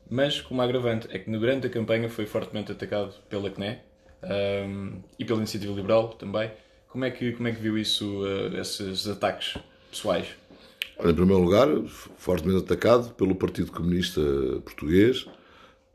[0.10, 3.78] mas com uma agravante é que durante a campanha foi fortemente atacado pela CNE
[4.24, 6.52] um, e pela Iniciativa Liberal também.
[6.88, 9.56] Como é que, como é que viu isso, uh, esses ataques
[9.92, 10.28] pessoais?
[11.00, 11.68] Em primeiro lugar,
[12.18, 14.22] fortemente atacado pelo Partido Comunista
[14.64, 15.28] Português,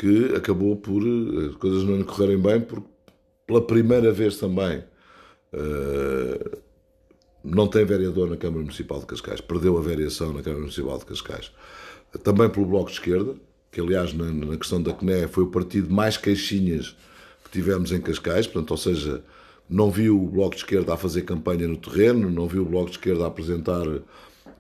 [0.00, 1.02] que acabou por
[1.46, 2.88] as coisas não lhe correrem bem, porque
[3.46, 4.78] pela primeira vez também
[5.52, 6.58] uh,
[7.44, 11.04] não tem vereador na Câmara Municipal de Cascais, perdeu a variação na Câmara Municipal de
[11.04, 11.52] Cascais.
[12.24, 13.34] Também pelo Bloco de Esquerda,
[13.70, 16.96] que aliás na, na questão da CNE foi o partido mais queixinhas
[17.44, 19.22] que tivemos em Cascais, portanto, ou seja,
[19.68, 22.86] não viu o Bloco de Esquerda a fazer campanha no terreno, não viu o Bloco
[22.86, 23.84] de Esquerda a apresentar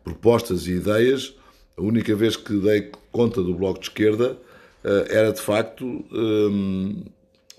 [0.04, 1.34] propostas e ideias.
[1.78, 4.49] A única vez que dei conta do Bloco de Esquerda eh,
[4.82, 7.02] era de facto ehm,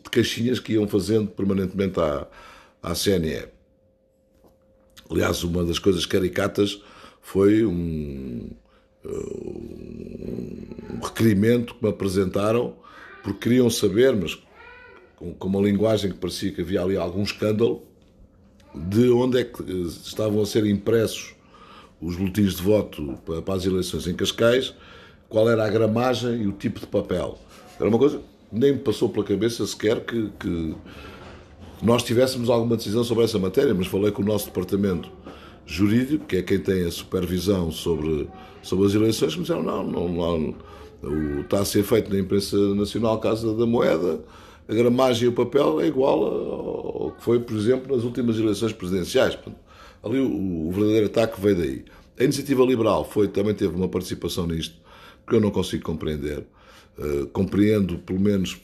[0.04, 2.28] de caixinhas que iam fazendo permanentemente à,
[2.82, 3.48] à CNE.
[5.10, 6.82] Aliás, uma das coisas caricatas
[7.22, 8.50] foi um,
[9.04, 12.76] eh, um requerimento que me apresentaram
[13.22, 14.42] porque queriam saber, mas
[15.16, 17.84] com, com uma linguagem que parecia que havia ali algum escândalo,
[18.74, 21.36] de onde é que eh, estavam a ser impressos
[22.02, 24.74] os boletins de voto para as eleições em Cascais,
[25.32, 27.40] qual era a gramagem e o tipo de papel.
[27.80, 30.76] Era uma coisa que nem me passou pela cabeça sequer que, que
[31.82, 35.10] nós tivéssemos alguma decisão sobre essa matéria, mas falei com o nosso departamento
[35.66, 38.30] jurídico, que é quem tem a supervisão sobre,
[38.62, 40.56] sobre as eleições, que me disseram, não, não, não,
[41.02, 44.20] o, está a ser feito na imprensa nacional Casa da Moeda,
[44.68, 48.74] a gramagem e o papel é igual ao que foi, por exemplo, nas últimas eleições
[48.74, 49.38] presidenciais.
[50.04, 51.86] Ali o, o verdadeiro ataque veio daí.
[52.20, 54.76] A iniciativa liberal foi, também teve uma participação nisto,
[55.32, 56.44] que eu não consigo compreender.
[57.00, 58.60] Uh, compreendo, pelo menos,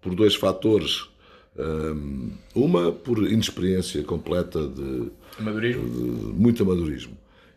[0.00, 1.08] por dois fatores.
[1.54, 5.76] Uh, uma, por inexperiência completa de, de
[6.32, 7.16] muito amadurismo.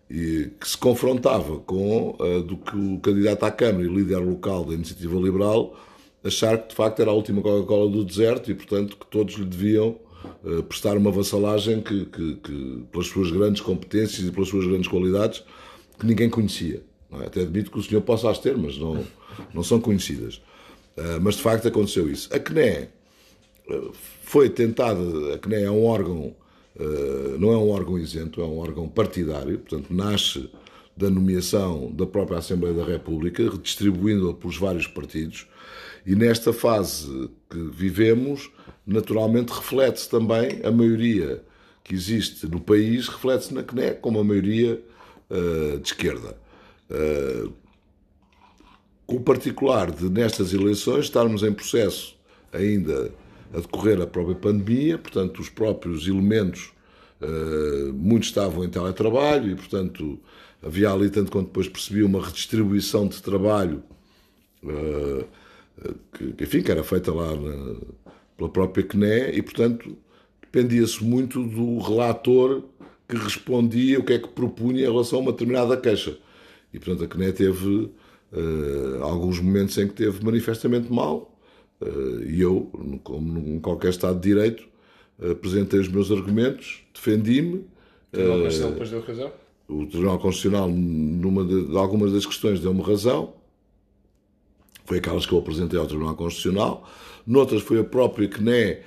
[0.10, 4.66] E que se confrontava com uh, do que o candidato à Câmara e líder local
[4.66, 5.80] da iniciativa liberal
[6.22, 9.46] achar que de facto era a última Coca-Cola do deserto e, portanto, que todos lhe
[9.46, 9.98] deviam
[10.44, 14.88] uh, prestar uma vassalagem que, que, que, pelas suas grandes competências e pelas suas grandes
[14.88, 15.44] qualidades,
[15.98, 16.82] que ninguém conhecia.
[17.22, 17.28] É?
[17.28, 19.06] Até admito que o senhor possa as ter, mas não,
[19.54, 20.36] não são conhecidas.
[20.98, 22.30] Uh, mas de facto aconteceu isso.
[22.34, 22.90] A CNE
[23.70, 23.92] uh,
[24.24, 25.02] foi tentada,
[25.34, 26.36] a CNE é um órgão,
[27.38, 30.50] não é um órgão isento, é um órgão partidário, portanto, nasce
[30.98, 35.46] da nomeação da própria Assembleia da República, redistribuindo-a pelos vários partidos
[36.06, 38.52] e nesta fase que vivemos,
[38.86, 41.42] naturalmente reflete-se também a maioria
[41.84, 44.82] que existe no país, reflete-se na CNE como a maioria
[45.30, 46.38] uh, de esquerda.
[46.94, 47.52] Uh,
[49.06, 52.16] com o particular de nestas eleições estarmos em processo
[52.52, 53.12] ainda
[53.54, 56.72] a decorrer a própria pandemia, portanto, os próprios elementos,
[57.22, 60.20] uh, muitos estavam em teletrabalho e, portanto,
[60.62, 63.84] havia ali, tanto quanto depois percebi, uma redistribuição de trabalho
[64.64, 65.26] uh,
[66.14, 67.76] que, enfim, que era feita lá na,
[68.38, 69.98] pela própria CNE e, portanto,
[70.42, 72.64] dependia-se muito do relator
[73.08, 76.18] que respondia o que é que propunha em relação a uma determinada queixa.
[76.74, 77.68] E, portanto, a CNE teve
[78.32, 81.38] uh, alguns momentos em que teve manifestamente mal,
[81.82, 82.72] uh, e eu,
[83.04, 84.64] como em qualquer Estado de Direito,
[85.20, 87.66] uh, apresentei os meus argumentos, defendi-me.
[88.12, 89.32] O Tribunal Constitucional depois deu razão?
[89.68, 93.34] O Tribunal Constitucional, numa de, de algumas das questões, deu-me razão
[94.86, 96.90] foi aquelas que eu apresentei ao Tribunal Constitucional,
[97.26, 98.80] noutras foi a própria CNE,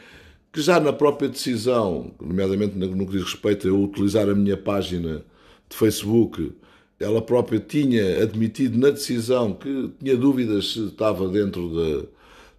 [0.53, 4.57] que já na própria decisão, nomeadamente no que diz respeito a eu utilizar a minha
[4.57, 5.25] página
[5.68, 6.53] de Facebook,
[6.99, 12.09] ela própria tinha admitido na decisão que tinha dúvidas se estava dentro de,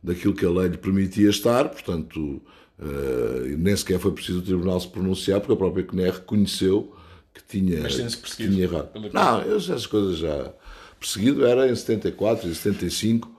[0.03, 2.41] daquilo que a lei lhe permitia estar, portanto,
[2.79, 6.93] uh, nem sequer foi preciso o Tribunal se pronunciar, porque a própria CNE reconheceu
[7.33, 8.89] que tinha, que tinha errado.
[9.11, 10.53] Não, essas coisas já
[10.99, 13.31] perseguido era em 74 e 75,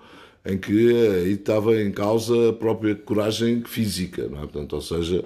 [0.47, 4.41] em que aí estava em causa a própria coragem física, não é?
[4.43, 5.25] Portanto, ou seja,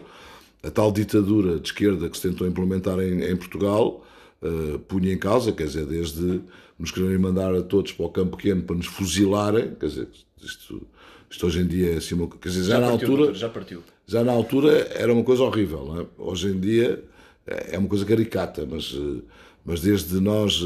[0.62, 4.01] a tal ditadura de esquerda que se tentou implementar em, em Portugal
[4.42, 6.40] uh, punha em causa, quer dizer, desde
[6.78, 10.08] nos quererem mandar a todos para o campo pequeno para nos fuzilarem, quer dizer,
[10.42, 10.86] isto,
[11.30, 13.48] isto hoje em dia é assim, quer dizer, já, já na partiu, altura, doutor, já
[13.48, 13.82] partiu.
[14.06, 16.22] Já na altura era uma coisa horrível, é?
[16.22, 17.02] Hoje em dia
[17.46, 19.22] é uma coisa caricata, mas, eh,
[19.64, 20.60] mas desde nós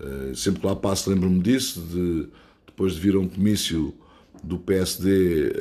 [0.00, 2.26] eh, sempre que lá passo lembro-me disso, de,
[2.66, 3.94] depois de vir a um comício
[4.42, 5.52] do PSD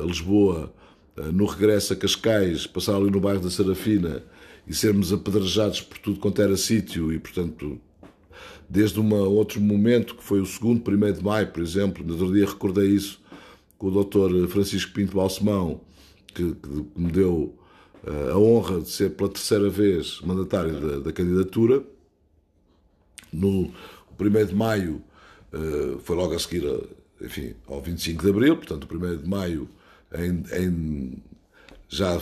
[0.00, 0.72] a Lisboa,
[1.16, 4.22] no regresso a Cascais, passar ali no bairro da Serafina
[4.66, 7.78] e sermos apedrejados por tudo quanto era sítio e, portanto,
[8.68, 12.32] desde um outro momento, que foi o segundo, primeiro de maio, por exemplo, no outro
[12.32, 13.20] dia recordei isso
[13.76, 14.48] com o Dr.
[14.48, 15.80] Francisco Pinto Balsemão,
[16.28, 17.54] que, que me deu
[18.04, 21.82] uh, a honra de ser pela terceira vez mandatário da, da candidatura,
[23.32, 23.72] no
[24.18, 25.02] 1 de maio
[25.52, 26.64] uh, foi logo a seguir,
[27.20, 29.68] enfim, ao 25 de abril, portanto, o 1 de maio,
[30.14, 31.22] em, em
[31.88, 32.18] já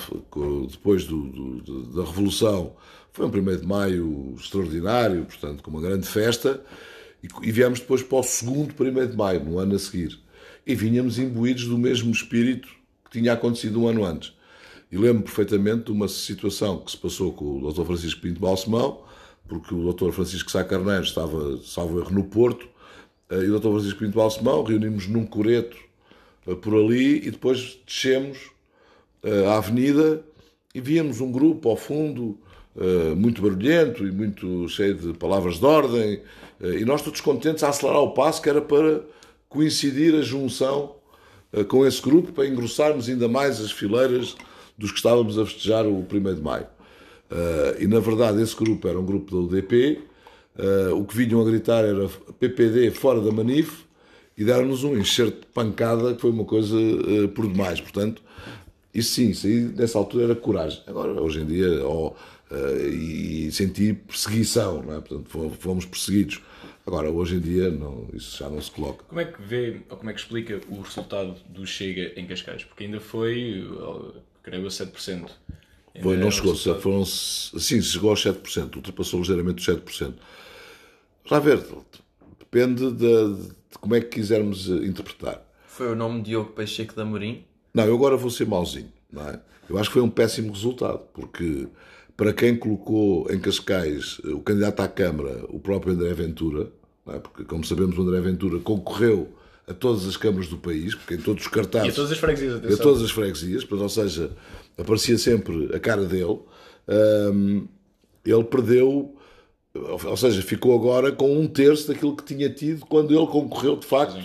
[0.69, 2.73] depois do, do, da Revolução,
[3.13, 6.61] foi um 1 de maio extraordinário, portanto, com uma grande festa,
[7.23, 10.19] e, e viemos depois para o segundo 1 de maio, no ano a seguir.
[10.67, 12.69] E vinhamos imbuídos do mesmo espírito
[13.05, 14.33] que tinha acontecido um ano antes.
[14.91, 17.85] E lembro perfeitamente de uma situação que se passou com o Dr.
[17.85, 19.03] Francisco Pinto Balsemão,
[19.47, 20.11] porque o Dr.
[20.11, 22.69] Francisco Sá Carneiro estava, salvo erro, no Porto,
[23.31, 23.69] eh, e o Dr.
[23.69, 25.77] Francisco Pinto Balsemão, reunimos num coreto
[26.63, 28.51] por ali e depois descemos
[29.23, 30.25] eh, à avenida
[30.75, 32.39] e víamos um grupo ao fundo
[33.17, 36.23] muito barulhento e muito cheio de palavras de ordem
[36.61, 39.03] e nós todos contentes a acelerar o passo que era para
[39.49, 40.95] coincidir a junção
[41.69, 44.37] com esse grupo para engrossarmos ainda mais as fileiras
[44.79, 46.69] dos que estávamos a festejar o 1 de Maio.
[47.81, 49.99] E na verdade esse grupo era um grupo da UDP,
[50.59, 53.85] eh, o que vinham a gritar era PPD fora da Manif
[54.41, 57.79] e deram-nos um enxerto de pancada que foi uma coisa uh, por demais.
[57.81, 58.23] Portanto,
[58.95, 60.83] isso sim, isso aí nessa altura era coragem.
[60.87, 62.15] Agora, hoje em dia, oh,
[62.91, 65.01] e senti perseguição, não é?
[65.01, 66.41] Portanto, fomos perseguidos.
[66.87, 69.05] Agora, hoje em dia, não, isso já não se coloca.
[69.05, 72.65] Como é que vê, ou como é que explica o resultado do Chega em Cascais?
[72.65, 73.65] Porque ainda foi,
[74.43, 75.31] creio, a 7%.
[75.95, 80.15] Ainda Foi, não um chegou, resultado- foram, sim, chegou aos 7%, ultrapassou ligeiramente os 7%.
[81.27, 81.63] Já ver,
[82.51, 83.35] depende de,
[83.71, 85.43] de como é que quisermos eh, interpretar.
[85.67, 87.45] Foi o nome de Diogo Pacheco da Amorim.
[87.73, 89.41] Não, eu agora vou ser mauzinho, não é?
[89.69, 91.69] Eu acho que foi um péssimo resultado, porque
[92.17, 96.71] para quem colocou em Cascais eh, o candidato à Câmara, o próprio André Ventura,
[97.09, 97.19] é?
[97.19, 99.29] porque como sabemos o André Ventura concorreu
[99.69, 101.93] a todas as câmaras do país, porque em todos os E cartazes...
[101.93, 102.77] a todas as freguesias, a atenção.
[102.79, 104.31] todas as freguesias, portanto, ou seja,
[104.77, 106.41] aparecia sempre a cara dele.
[108.25, 109.15] Ele perdeu,
[109.75, 113.87] ou seja, ficou agora com um terço daquilo que tinha tido quando ele concorreu de
[113.87, 114.19] facto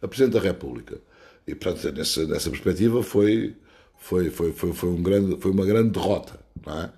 [0.00, 0.98] a Presidente da República.
[1.46, 3.54] E, portanto, nessa, nessa perspectiva foi,
[3.96, 6.38] foi, foi, foi, foi, um grande, foi uma grande derrota.
[6.64, 6.92] Não é?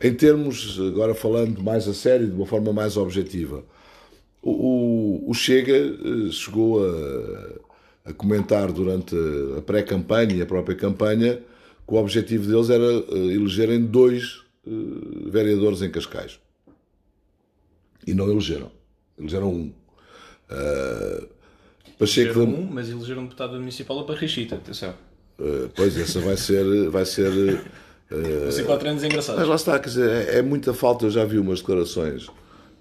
[0.00, 3.64] Em termos, agora falando mais a sério, de uma forma mais objetiva,
[4.42, 9.14] o, o, Chega eh, chegou a, a comentar durante
[9.56, 11.36] a pré-campanha e a própria campanha
[11.86, 14.70] que o objetivo deles era eh, elegerem dois eh,
[15.30, 16.40] vereadores em Cascais.
[18.06, 18.70] E não elegeram.
[19.18, 19.72] Elegeram um.
[20.50, 21.22] Ah,
[21.98, 24.94] Pacheco Elegeram um, mas elegeram um deputado municipal a Parrichita, atenção.
[25.38, 26.88] eh, pois, essa vai ser.
[26.90, 27.30] Vai ser
[28.50, 29.48] ser quatro anos Mas engraçados.
[29.48, 31.06] lá está, quer dizer, é, é muita falta.
[31.06, 32.26] Eu já vi umas declarações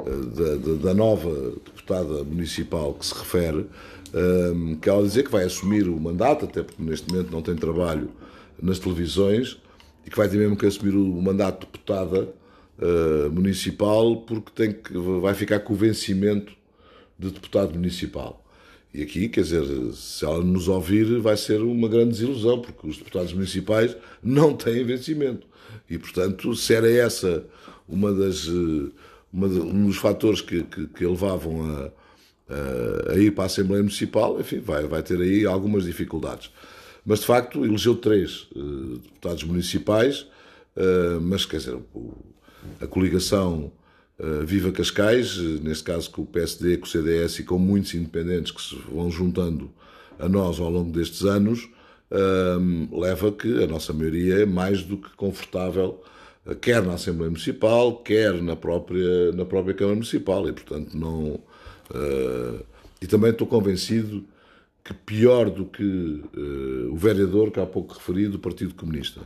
[0.03, 1.29] da, da- da nova
[1.63, 3.67] deputada municipal que se refere,
[4.13, 7.55] ehm, que ela dizer que vai assumir o mandato, até porque neste momento não tem
[7.55, 8.09] trabalho
[8.61, 9.59] nas televisões,
[10.05, 12.27] e que vai ter mesmo que assumir o mandato de deputada
[12.81, 16.53] eh, municipal, porque tem que, vai ficar com o vencimento
[17.17, 18.43] de deputado municipal.
[18.93, 19.63] E aqui, quer dizer,
[19.93, 24.83] se ela nos ouvir, vai ser uma grande desilusão, porque os deputados municipais não têm
[24.83, 25.47] vencimento.
[25.89, 27.45] E, portanto, se era essa
[27.87, 28.89] uma das, eh,
[29.31, 31.91] uma de- um dos fatores que, que, que levavam a,
[32.49, 36.49] a, a ir para a Assembleia Municipal, enfim, vai, vai ter aí algumas dificuldades.
[37.05, 38.59] Mas, de facto, elegeu três eh,
[39.03, 40.27] deputados municipais,
[40.75, 42.13] eh, mas, quer dizer, o-
[42.79, 43.71] a coligação
[44.21, 47.95] eh, Viva Cascais, eh, neste caso com o PSD, com o CDS e com muitos
[47.95, 49.71] independentes que se vão juntando
[50.19, 51.67] a nós ao longo destes anos,
[52.11, 56.03] ehm, leva que a nossa maioria é mais do que confortável,
[56.45, 61.39] eh, quer na Assembleia Municipal, quer na própria, na própria Câmara Municipal, e portanto não.
[63.01, 64.23] e também estou convencido
[64.83, 66.21] que pior do que
[66.89, 69.21] o vereador que há pouco referi do Partido Comunista,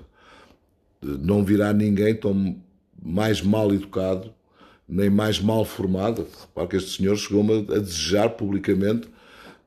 [1.01, 2.57] não virá ninguém tão
[3.01, 4.33] mais mal educado,
[4.87, 6.27] nem mais mal formado.
[6.41, 9.07] Repare que este senhor chegou-me a, desejar publicamente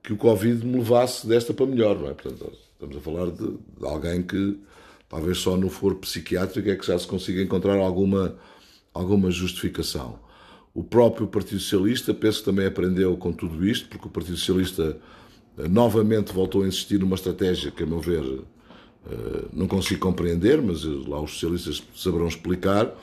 [0.03, 2.14] que o Covid me levasse desta para melhor, não é?
[2.14, 4.59] Portanto, estamos a falar de, de alguém que
[5.09, 8.37] talvez só no foro psiquiátrico é que já se consiga encontrar alguma,
[8.95, 10.18] alguma justificação.
[10.74, 14.97] O próprio Partido Socialista, penso que também aprendeu com tudo isto, porque o Partido Socialista
[15.68, 18.22] novamente voltou a insistir numa estratégia que, a meu ver,
[19.53, 22.94] não consigo compreender, mas eh, lá os socialistas saberão explicar,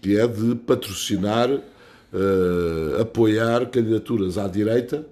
[0.00, 5.06] que é de patrocinar, eh, apoiar candidaturas à direita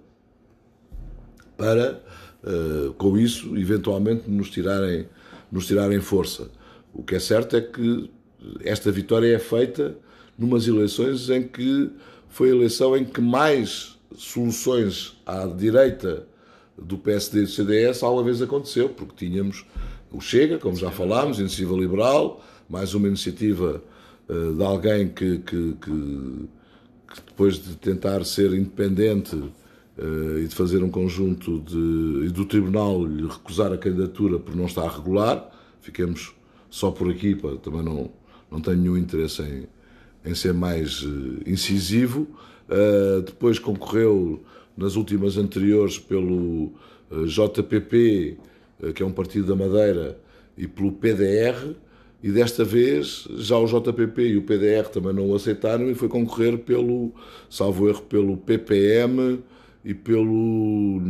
[1.56, 2.02] para,
[2.44, 5.08] eh, com isso, eventualmente nos tirarem,
[5.50, 6.50] nos tirarem força.
[6.92, 8.10] O que é certo é que
[8.64, 9.96] esta vitória é feita
[10.38, 11.90] numas eleições em que
[12.28, 16.26] foi a eleição em que mais soluções à direita
[16.76, 19.64] do PSD e do CDS alguma vez aconteceu, porque tínhamos
[20.12, 23.82] o Chega, como já falámos, Iniciativa Liberal, mais uma iniciativa
[24.28, 26.48] eh, de alguém que, que, que,
[27.08, 29.36] que depois de tentar ser independente
[29.98, 32.26] eh, e de fazer um conjunto de.
[32.26, 35.50] e do Tribunal lhe recusar a candidatura por não estar regular,
[35.80, 36.34] fiquemos
[36.70, 38.10] só por aqui, pá, também não,
[38.50, 39.66] não tenho nenhum interesse em,
[40.30, 42.26] em ser mais eh, incisivo.
[43.26, 44.42] Depois concorreu
[44.74, 46.72] nas últimas anteriores pelo
[47.26, 48.38] JPP,
[48.94, 50.18] que é um partido da Madeira,
[50.56, 51.74] e pelo PDR,
[52.22, 56.08] e desta vez já o JPP e o PDR também não o aceitaram e foi
[56.08, 57.12] concorrer pelo,
[57.50, 59.40] salvo erro, pelo PPM
[59.84, 61.00] e pelo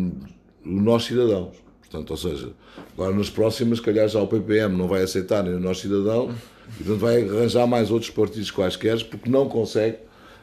[0.65, 1.57] Nós Cidadãos.
[1.81, 2.53] Portanto, ou seja,
[2.95, 6.35] agora nas próximas, calhar já o PPM não vai aceitar nem o Nós Cidadão,
[6.81, 9.99] e portanto vai arranjar mais outros partidos quaisquer, porque não consegue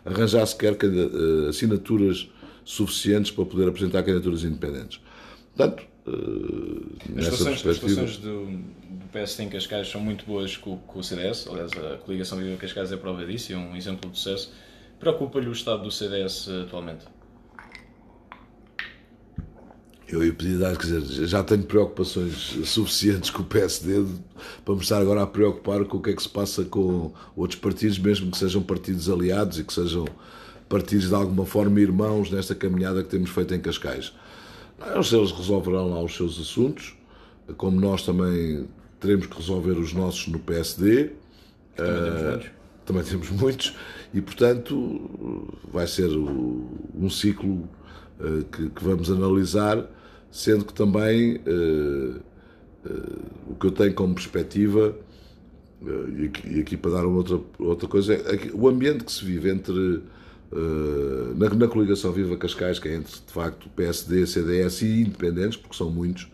[0.05, 2.29] arranjar sequer eh, assinaturas
[2.63, 5.01] suficientes para poder apresentar candidaturas independentes.
[5.55, 11.03] Portanto, eh, As relações do, do PSD em Cascais são muito boas com, com o
[11.03, 14.53] CDS, aliás, a coligação Viva Cascais é prova disso, é um exemplo de sucesso.
[14.99, 17.05] Preocupa-lhe o estado do CDS atualmente?
[20.11, 22.33] Eu ia pedir, quer dizer, já tenho preocupações
[22.65, 24.05] suficientes com o PSD
[24.65, 27.59] para me estar agora a preocupar com o que é que se passa com outros
[27.59, 30.05] partidos, mesmo que sejam partidos aliados e que sejam
[30.67, 34.11] partidos de alguma forma irmãos nesta caminhada que temos feito em Cascais.
[34.95, 36.95] Eles resolverão lá os seus assuntos,
[37.57, 38.67] como nós também
[38.99, 41.11] teremos que resolver os nossos no PSD.
[41.75, 42.51] Também temos muitos.
[42.85, 43.75] Também temos muitos
[44.13, 47.69] e, portanto, vai ser um ciclo
[48.19, 49.85] uh, que, que, vamos analisar,
[50.31, 51.39] sendo que também
[53.47, 54.95] o que eu tenho como perspectiva,
[56.17, 59.23] e aqui, e, aqui, para dar uma outra, outra coisa, é o ambiente que se
[59.23, 60.01] vive entre.
[61.35, 65.77] Na, na, coligação Viva Cascais, que é entre de facto PSD, CDS e independentes, porque
[65.77, 66.27] são muitos,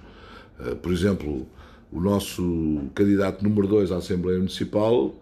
[0.82, 1.46] por exemplo,
[1.92, 5.14] o nosso candidato número 2 à Assembleia Municipal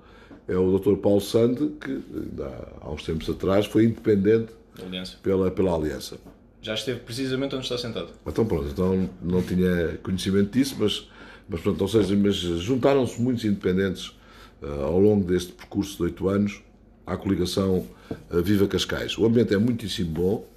[0.48, 0.98] é o Dr.
[0.98, 2.00] Paulo Sande, que
[2.82, 5.18] há uns tempos atrás foi independente Aliança.
[5.22, 6.18] Pela, pela Aliança.
[6.62, 8.10] Já esteve precisamente onde está sentado.
[8.26, 11.10] Então pronto, então não tinha conhecimento disso, mas,
[11.48, 14.08] mas pronto, ou seja, mas juntaram-se muitos independentes
[14.62, 16.62] uh, ao longo deste percurso de oito anos
[17.06, 17.86] à coligação
[18.32, 19.18] uh, Viva Cascais.
[19.18, 20.48] O ambiente é muitíssimo bom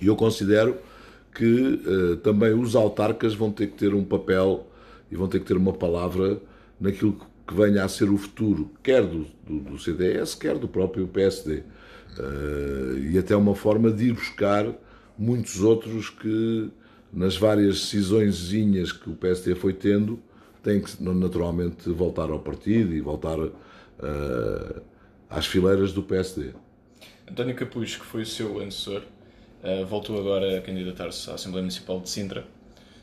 [0.00, 0.76] e eu considero
[1.34, 4.66] que uh, também os autarcas vão ter que ter um papel
[5.10, 6.40] e vão ter que ter uma palavra
[6.80, 7.16] naquilo
[7.46, 11.56] que venha a ser o futuro, quer do, do, do CDS, quer do próprio PSD.
[11.56, 11.62] Uh,
[12.18, 14.66] eh, e até uma forma de ir buscar
[15.18, 16.70] muitos outros que,
[17.12, 20.18] nas várias decisõezinhas que o PSD foi tendo,
[20.62, 23.52] têm que naturalmente voltar ao partido e voltar uh,
[25.32, 26.52] às fileiras do PSD.
[27.28, 29.02] António Capucho, que foi o seu antecessor,
[29.64, 32.46] uh, voltou agora a candidatar-se à Assembleia Municipal de Sintra.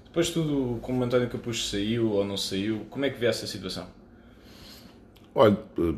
[0.06, 3.48] Depois de tudo, como António Capucho saiu ou não saiu, como é que vê essa
[3.48, 3.88] situação?
[5.34, 5.94] Olha, eh,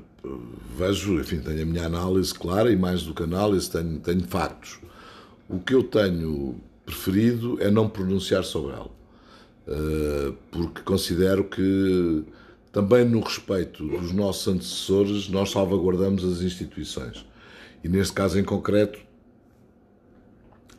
[0.78, 4.80] vejo, enfim, tenho a minha análise clara e mais do que análise, tenho, tenho factos.
[5.50, 6.56] O que eu tenho
[6.86, 8.92] preferido é não pronunciar sobre ela,
[9.68, 12.24] eh, porque considero que
[12.72, 17.26] também no respeito dos nossos antecessores nós salvaguardamos as instituições.
[17.84, 19.00] E neste caso em concreto,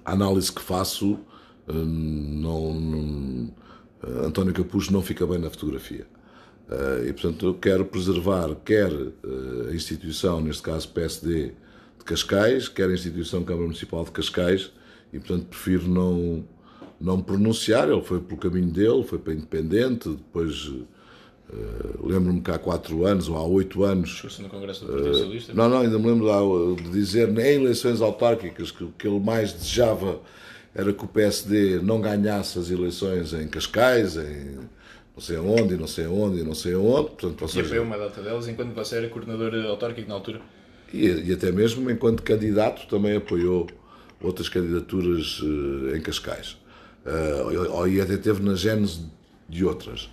[0.05, 1.18] a análise que faço
[1.66, 3.55] não, não,
[4.24, 6.07] António Capucho não fica bem na fotografia.
[6.68, 8.90] Uh, e, portanto, eu quero preservar quer
[9.68, 11.53] a instituição, neste caso PSD
[11.99, 14.72] de Cascais, quer a instituição Câmara Municipal de Cascais,
[15.12, 16.45] e, portanto, prefiro não,
[17.01, 17.88] não pronunciar.
[17.88, 20.72] Ele foi pelo caminho dele, foi para independente, depois.
[21.53, 24.23] Uh, lembro-me que há quatro anos ou há oito anos.
[24.39, 25.53] no Congresso do Partido Socialista?
[25.53, 29.53] Não, não, ainda me lembro de dizer em eleições autárquicas que o que ele mais
[29.53, 30.21] desejava
[30.75, 34.57] era que o PSD não ganhasse as eleições em Cascais, em
[35.15, 37.11] não sei aonde, não sei aonde, não sei aonde.
[37.11, 40.41] Portanto, ou seja, e apoiou uma data delas enquanto você era coordenador autárquico na altura?
[40.93, 43.67] E, e, até mesmo enquanto candidato também apoiou
[44.23, 46.57] outras candidaturas uh, em Cascais.
[47.05, 49.01] Uh, e até teve na gênese
[49.49, 50.09] de outras.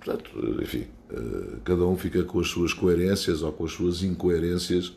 [0.00, 0.30] Portanto,
[0.62, 4.92] enfim, uh, cada um fica com as suas coerências ou com as suas incoerências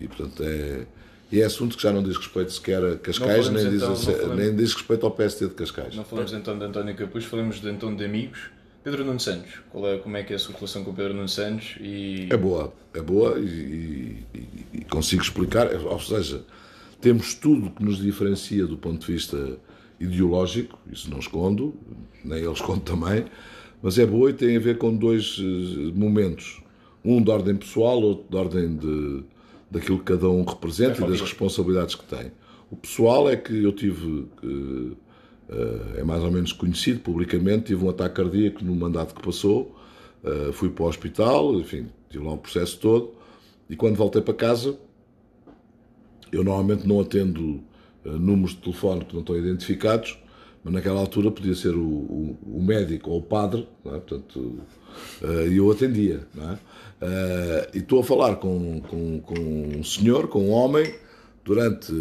[0.00, 0.86] e, portanto, é
[1.32, 4.36] e é assunto que já não diz respeito sequer a Cascais, nem, então, diz, falamos,
[4.36, 5.94] nem diz respeito ao PST de Cascais.
[5.94, 8.50] Não falamos então de António Capuz, falamos de então de amigos.
[8.82, 11.14] Pedro Nuno Santos, qual é, como é que é a sua relação com o Pedro
[11.14, 11.76] Nuno Santos?
[11.80, 12.28] E...
[12.30, 16.42] É boa, é boa e, e, e consigo explicar, ou seja,
[17.00, 19.58] temos tudo que nos diferencia do ponto de vista
[20.00, 21.74] ideológico, isso não escondo,
[22.24, 23.26] nem ele esconde também,
[23.82, 26.62] mas é boa e tem a ver com dois eh, momentos.
[27.04, 29.22] Um de ordem pessoal, outro de ordem de,
[29.70, 32.30] daquilo que cada um representa é e das responsabilidades que tem.
[32.70, 34.96] O pessoal é que eu tive, uh,
[35.96, 39.74] é mais ou menos conhecido publicamente, tive um ataque cardíaco no mandato que passou,
[40.22, 43.12] uh, fui para o hospital, enfim, tive lá o processo todo,
[43.68, 44.78] e quando voltei para casa,
[46.30, 47.60] eu normalmente não atendo
[48.04, 50.18] números de telefone que não estão identificados,
[50.62, 53.90] mas naquela altura podia ser o, o, o médico ou o padre, é?
[53.90, 54.60] portanto,
[55.50, 56.26] e eu atendia.
[56.36, 56.58] É?
[57.00, 59.40] Uh, e estou a falar com, com, com
[59.78, 60.94] um senhor, com um homem,
[61.42, 61.94] durante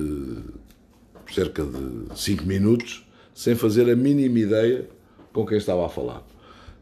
[1.34, 4.90] cerca de 5 minutos, sem fazer a mínima ideia
[5.32, 6.22] com quem estava a falar.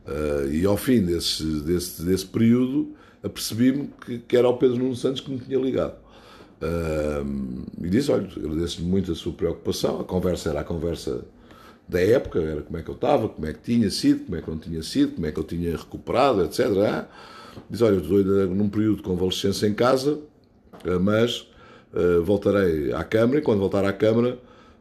[0.07, 4.95] Uh, e ao fim desse, desse, desse período, apercebi-me que, que, era o Pedro Nuno
[4.95, 5.95] Santos que me tinha ligado.
[6.59, 9.99] Uh, e disse: Olha, agradeço-lhe muito a sua preocupação.
[9.99, 11.23] A conversa era a conversa
[11.87, 14.41] da época, era como é que eu estava, como é que tinha sido, como é
[14.41, 16.65] que não tinha sido, como é que eu tinha recuperado, etc.
[17.69, 20.19] Diz, olha, eu estou num período de convalescença em casa,
[20.83, 21.47] eh, mas
[21.93, 24.37] uh, voltarei à Câmara e quando voltar à Câmara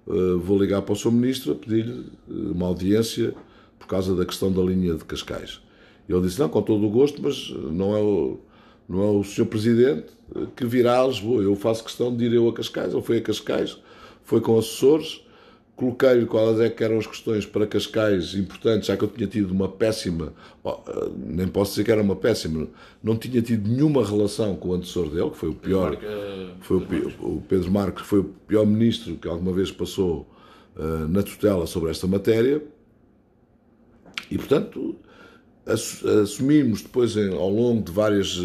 [0.06, 1.12] uh, vou ligar para o Sr.
[1.12, 3.34] Ministro a pedir-lhe uma audiência
[3.78, 5.60] por causa da questão da linha de Cascais.
[6.08, 8.40] E ele disse, não, com todo o gosto, mas não é o,
[8.88, 9.46] não é o Sr.
[9.46, 10.06] Presidente
[10.56, 11.42] que virá a Lisboa.
[11.42, 12.92] Eu faço questão de ir eu a Cascais.
[12.92, 13.78] Ele foi a Cascais,
[14.24, 15.25] foi com assessores,
[15.76, 19.50] coloquei-lhe quais é que eram as questões para Cascais importantes, já que eu tinha tido
[19.50, 20.32] uma péssima,
[20.64, 22.66] eh, nem posso dizer que era uma péssima,
[23.02, 26.78] não tinha tido nenhuma relação com o antecessor dele, que foi o pior, eh, foi
[26.78, 26.80] o,
[27.20, 30.26] o Pedro Marques, que foi o pior ministro que alguma vez passou
[30.76, 32.62] uh, na tutela sobre esta matéria,
[34.30, 34.96] e portanto
[36.22, 38.40] assumimos depois ao longo de várias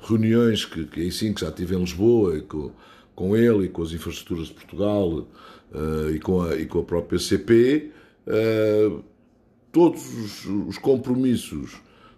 [0.00, 2.72] reuniões que, que aí sim que já tive em Lisboa, com,
[3.14, 5.26] com ele e com as infraestruturas de Portugal,
[5.74, 7.90] uh, e, com a, e com a própria CP,
[8.26, 8.92] uh, eh,
[9.72, 11.72] todos os, os, compromissos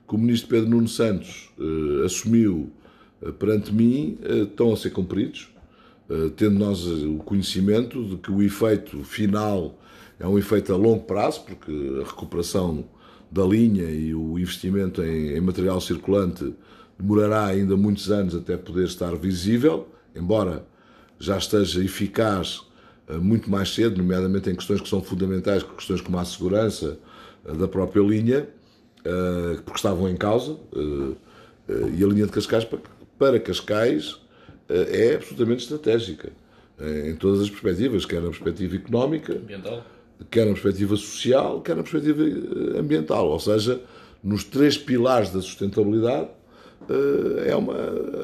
[0.07, 2.71] que o ministro Pedro Nuno Santos uh, assumiu
[3.39, 5.49] perante mim estão a ser cumpridos,
[6.37, 9.81] tendo nós o conhecimento de que o efeito final
[10.21, 12.85] é um efeito a longo prazo, porque a recuperação
[13.33, 16.55] da linha e o investimento em, em material circulante
[16.99, 20.67] demorará ainda muitos anos até poder estar visível, embora
[21.19, 22.66] já esteja eficaz
[23.15, 26.99] muito mais cedo, nomeadamente em questões que são fundamentais, questões como a segurança
[27.45, 28.49] eh, da própria linha,
[29.05, 30.59] eh, porque estavam em causa,
[31.69, 32.67] e a linha de Cascais
[33.19, 34.21] para Cascais
[34.69, 36.31] é absolutamente estratégica,
[37.05, 39.85] em todas as perspectivas, quer na perspectiva económica, ambiental.
[40.31, 42.23] quer na perspectiva social, quer na perspectiva
[42.79, 43.81] ambiental, ou seja,
[44.23, 46.29] nos três pilares da sustentabilidade,
[47.47, 47.75] é, uma,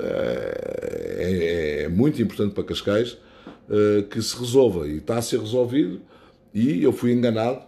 [0.05, 3.17] é, é, é muito importante para Cascais
[3.73, 4.87] uh, que se resolva.
[4.87, 6.01] E está a ser resolvido.
[6.55, 7.63] E eu fui enganado,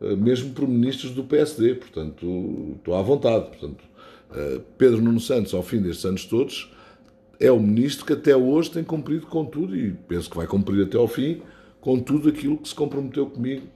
[0.00, 1.74] uh, mesmo por ministros do PSD.
[1.74, 3.46] Portanto, estou à vontade.
[3.46, 3.84] Portanto,
[4.30, 6.72] uh, Pedro Nuno Santos, ao fim destes anos todos,
[7.38, 10.84] é o ministro que até hoje tem cumprido com tudo e penso que vai cumprir
[10.84, 11.42] até ao fim
[11.80, 13.66] com tudo aquilo que se comprometeu comigo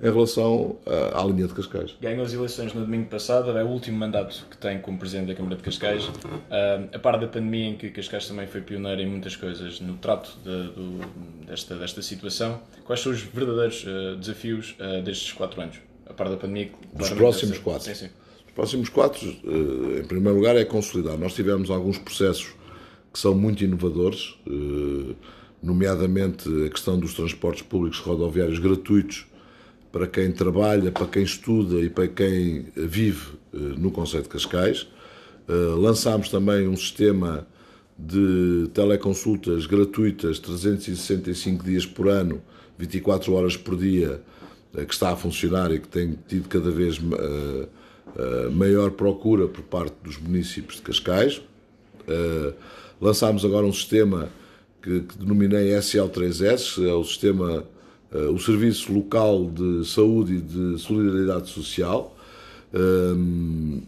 [0.00, 1.94] em relação à, à, linha de Cascais.
[2.00, 5.34] Ganhou as eleições no domingo passado, é o último mandato que tem como Presidente da
[5.34, 6.06] Câmara de Cascais.
[6.06, 9.94] Uh, a par da pandemia, em que Cascais também foi pioneiro em muitas coisas no
[9.96, 15.60] trato de, do, desta, desta situação, quais são os verdadeiros uh, desafios uh, destes quatro
[15.60, 15.76] anos?
[16.06, 17.82] A par da pandemia, Os próximos quatro.
[17.84, 18.10] Sim, sim.
[18.46, 21.18] Os próximos quatro, em primeiro lugar, é consolidar.
[21.18, 22.54] Nós tivemos alguns processos
[23.12, 24.34] que são muito inovadores,
[25.60, 29.26] nomeadamente a questão dos transportes públicos rodoviários gratuitos
[29.96, 34.86] para quem trabalha, para quem estuda e para quem vive eh, no Conselho de Cascais.
[35.48, 37.46] Eh, lançámos também um sistema
[37.98, 42.42] de teleconsultas gratuitas 365 dias por ano,
[42.76, 44.20] 24 horas por dia,
[44.76, 47.00] eh, que está a funcionar e que tem tido cada vez
[48.52, 51.40] maior procura por parte dos municípios de Cascais.
[53.00, 54.28] Lançámos agora um sistema
[54.82, 57.64] que, denominei SL3S, é o sistema
[58.32, 62.16] o Serviço Local de Saúde e de Solidariedade Social,
[62.72, 63.80] ehm,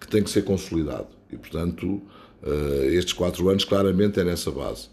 [0.00, 1.08] que tem que ser consolidado.
[1.30, 2.00] E, portanto,
[2.42, 4.88] uh, estes quatro anos claramente é nessa base.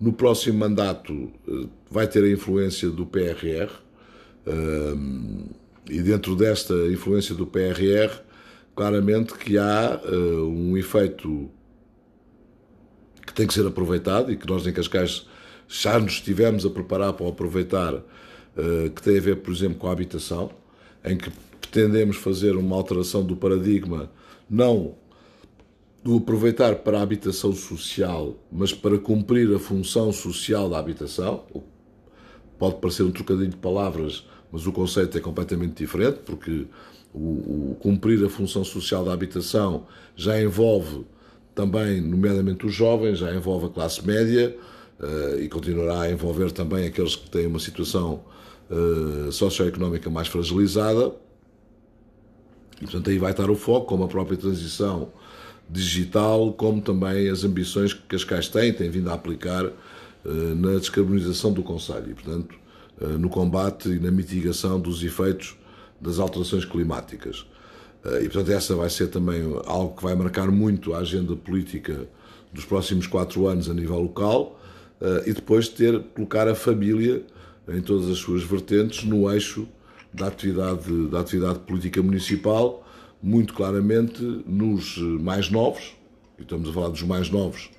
[0.00, 3.70] No próximo mandato uh, vai ter a influência do PRR,
[4.46, 5.46] ehm,
[5.88, 8.20] e dentro desta influência do PRR,
[8.74, 11.50] claramente que há um efeito
[13.26, 15.26] que tem que ser aproveitado e que nós em Cascais
[15.68, 18.00] já nos estivemos a preparar para aproveitar eh,
[18.94, 20.50] que tem a ver, por exemplo, com a habitação,
[21.04, 21.30] em que
[21.60, 24.10] pretendemos fazer uma alteração do paradigma,
[24.48, 24.94] não
[26.02, 31.44] do aproveitar para a habitação social, mas para cumprir a função social da habitação.
[32.58, 36.66] Pode parecer um trocadilho de palavras, mas o conceito é completamente diferente, porque
[37.12, 37.18] o,
[37.72, 39.86] o cumprir a função social da habitação
[40.16, 41.04] já envolve
[41.54, 44.56] também, nomeadamente os jovens, já envolve a classe média
[45.00, 48.22] uh, e continuará a envolver também aqueles que têm uma situação
[48.70, 51.12] uh, socioeconómica mais fragilizada.
[52.80, 55.12] E, portanto, aí vai estar o foco, como a própria transição
[55.68, 59.74] digital, como também as ambições que Cascais tem, tem vindo a aplicar uh,
[60.54, 62.54] na descarbonização do Conselho e, portanto,
[63.00, 65.56] no combate e na mitigação dos efeitos
[66.00, 67.46] das alterações climáticas.
[68.20, 72.08] E, portanto, essa vai ser também algo que vai marcar muito a agenda política
[72.52, 74.57] dos próximos quatro anos a nível local
[75.26, 77.22] e depois ter, colocar a família
[77.68, 79.68] em todas as suas vertentes no eixo
[80.12, 82.86] da atividade, da atividade política municipal,
[83.22, 85.94] muito claramente nos mais novos,
[86.38, 87.70] e estamos a falar dos mais novos,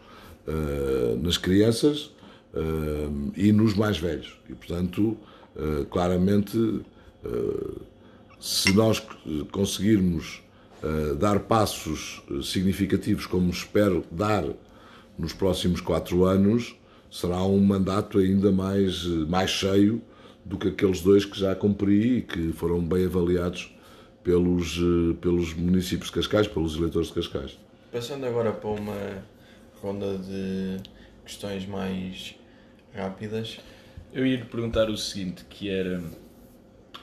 [0.48, 2.12] uh, nas crianças
[3.36, 4.40] e nos mais velhos.
[4.50, 5.16] E, portanto,
[5.92, 6.82] claramente,
[8.40, 9.02] se nós
[9.52, 10.42] conseguirmos
[11.20, 14.46] dar passos significativos, como espero dar
[15.16, 16.76] nos próximos quatro anos,
[17.10, 20.02] será um mandato ainda mais, mais cheio
[20.46, 23.74] do que aqueles dois que já cumpri e que foram bem avaliados
[24.24, 24.80] pelos,
[25.22, 27.58] pelos municípios de Cascais, pelos eleitores de Cascais.
[27.92, 29.24] Passando agora para uma
[29.82, 30.78] ronda de
[31.24, 32.36] questões mais
[32.94, 33.60] rápidas.
[34.12, 36.02] Eu ia lhe perguntar o seguinte, que era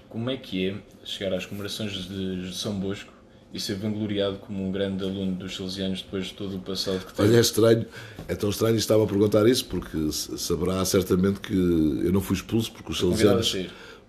[0.09, 3.12] como é que é chegar às comemorações de, de São Bosco
[3.57, 7.14] e ser vangloriado como um grande aluno dos Salesianos depois de todo o passado que
[7.14, 7.28] teve?
[7.28, 7.86] Olha, é estranho,
[8.28, 12.70] é tão estranho estava a perguntar isso, porque saberá certamente que eu não fui expulso,
[12.70, 13.57] porque os Salesianos,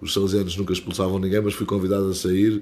[0.02, 2.62] os Salesianos nunca expulsavam ninguém, mas fui convidado a sair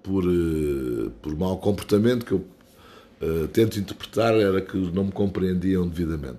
[0.00, 2.44] por, uh, por mau comportamento que eu
[3.20, 6.38] uh, tento interpretar, era que não me compreendiam devidamente.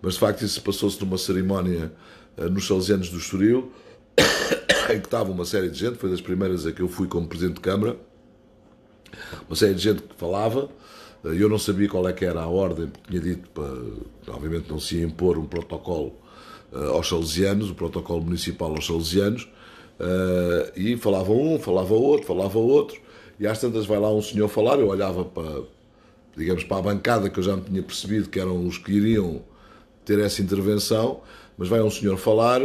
[0.00, 1.92] Mas de facto isso passou-se numa cerimónia
[2.36, 3.72] uh, nos Salesianos do Estoril,
[4.94, 7.26] em que estava uma série de gente, foi das primeiras a que eu fui como
[7.26, 7.96] Presidente de Câmara,
[9.48, 10.68] uma série de gente que falava,
[11.24, 14.78] eu não sabia qual é que era a ordem, porque tinha dito para, obviamente não
[14.78, 16.14] se ia impor um protocolo
[16.92, 19.48] aos salesianos, o protocolo municipal aos salesianos,
[20.76, 23.00] e falava um, falava outro, falava outro,
[23.40, 25.62] e às tantas vai lá um senhor falar, eu olhava para,
[26.36, 29.42] digamos, para a bancada que eu já me tinha percebido que eram os que iriam
[30.04, 31.20] ter essa intervenção,
[31.56, 32.60] mas vai um senhor falar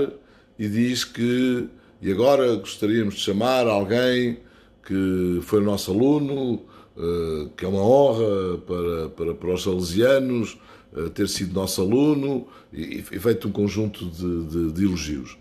[0.57, 1.67] e diz que,
[2.01, 4.37] e agora gostaríamos de chamar alguém
[4.85, 6.61] que foi nosso aluno,
[6.97, 10.57] eh, que é uma honra para, para, para os salesianos
[10.95, 15.37] eh, ter sido nosso aluno, e feito um conjunto de, de, de elogios.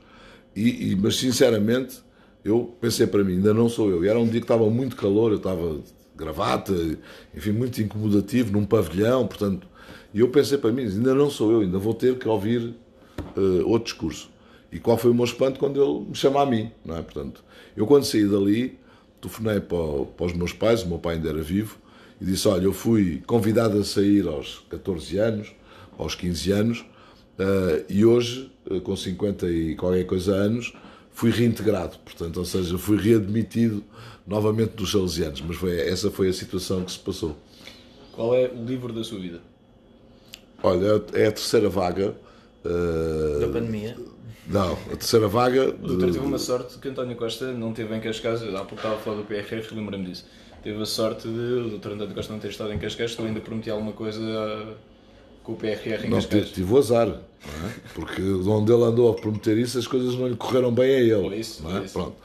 [0.55, 2.01] E, e, mas, sinceramente,
[2.45, 4.05] eu pensei para mim, ainda não sou eu.
[4.05, 6.75] E era um dia que estava muito calor, eu estava de gravata,
[7.35, 9.67] enfim, muito incomodativo, num pavilhão, portanto.
[10.13, 12.75] E eu pensei para mim, ainda não sou eu, ainda vou ter que ouvir
[13.37, 14.31] uh, outro discurso.
[14.71, 17.03] E qual foi o meu espanto quando ele me chama a mim, não é?
[17.03, 17.43] Portanto,
[17.77, 18.79] eu quando saí dali,
[19.23, 21.79] telefonei para, para os meus pais, o meu pai ainda era vivo,
[22.21, 25.55] e disse: Olha, eu fui convidado a sair aos 14 anos,
[25.97, 30.75] aos 15 anos, uh, e hoje, uh, com 50 e qualquer coisa anos,
[31.13, 33.85] fui reintegrado, portanto, ou seja, fui readmitido
[34.27, 37.37] novamente dos salesianos, mas foi, essa foi a situação que se passou.
[38.13, 39.41] Qual é o livro da sua vida?
[40.63, 42.15] Olha, é a terceira vaga.
[42.65, 43.41] Uh...
[43.41, 43.97] Da pandemia?
[44.47, 45.71] Não, a terceira vaga.
[45.71, 48.97] O doutor teve uma sorte que António Costa não teve em Cascais, há pouco estava
[48.97, 50.27] a falar do PRR, lembra-me disso.
[50.63, 53.41] Teve a sorte de o doutor António Costa não ter estado em Cascais, tu ainda
[53.41, 54.77] prometi alguma coisa
[55.43, 56.51] com o PRR em não, Cascais.
[56.51, 57.21] Tive o azar, é?
[57.95, 61.23] porque onde ele andou a prometer isso, as coisas não lhe correram bem a ele.
[61.23, 61.85] Por isso, é?
[61.85, 61.93] isso.
[61.93, 62.17] Pronto.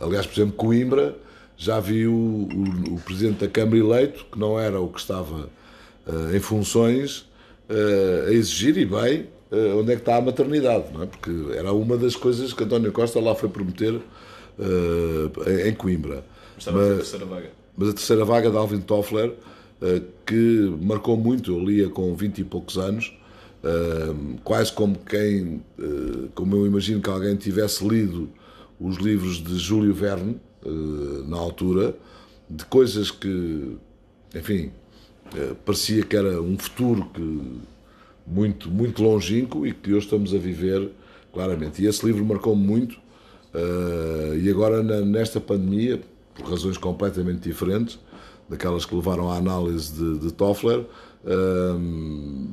[0.00, 1.16] Aliás, por exemplo, Coimbra,
[1.56, 5.50] já vi o, o, o, Presidente da Câmara eleito, que não era o que estava
[6.06, 7.26] uh, em funções,
[7.68, 11.06] uh, a exigir, e bem, uh, onde é que está a maternidade, não é?
[11.06, 14.00] Porque era uma das coisas que António Costa lá foi prometer
[15.68, 16.24] em Coimbra.
[16.56, 17.50] Mas, mas, a terceira vaga.
[17.76, 19.32] Mas a terceira vaga de Alvin Toffler
[19.80, 21.52] eh, que marcou muito.
[21.52, 23.16] Eu lia com 20 e poucos anos,
[24.44, 25.62] quase como quem,
[26.34, 28.28] como eu imagino que alguém tivesse lido
[28.78, 30.40] os livros de Júlio Verne,
[31.26, 31.96] na altura,
[32.48, 33.76] de coisas que,
[34.34, 34.70] enfim,
[35.64, 37.60] parecia que era um futuro que
[38.30, 40.90] muito, muito longínquo e que hoje estamos a viver
[41.32, 41.82] claramente.
[41.82, 42.98] E esse livro marcou-me muito.
[44.40, 46.00] e agora, nesta pandemia,
[46.34, 47.98] por razões completamente diferentes,
[48.48, 50.84] daquelas que levaram à análise de, de Toffler,
[51.24, 52.48] um,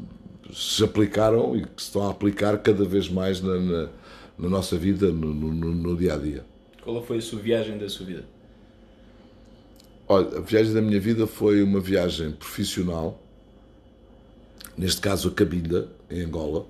[0.53, 3.89] se aplicaram e que se estão a aplicar cada vez mais na, na,
[4.37, 6.45] na nossa vida, no, no, no, dia a dia.
[6.83, 8.25] Qual foi a sua viagem da sua vida?
[10.07, 13.21] Olha, a viagem da minha vida foi uma viagem profissional,
[14.77, 16.65] neste caso a Cabinda, em Angola,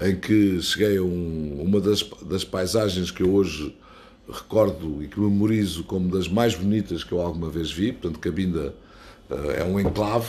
[0.00, 3.74] em que cheguei a um, uma das, das paisagens que eu hoje
[4.30, 7.92] recordo e que memorizo como das mais bonitas que eu alguma vez vi.
[7.92, 8.74] Portanto, Cabinda
[9.30, 10.28] uh, é um enclave.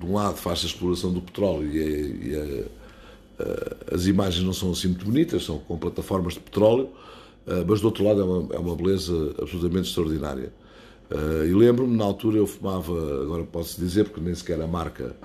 [0.00, 4.52] De um lado faz a exploração do petróleo e, e a, uh, as imagens não
[4.52, 6.84] são assim muito bonitas, são com plataformas de petróleo,
[7.46, 10.52] uh, mas do outro lado é uma, é uma beleza absolutamente extraordinária.
[11.46, 15.16] e lembro-me, na altura eu fumava, agora posso dizer, porque nem sequer a marca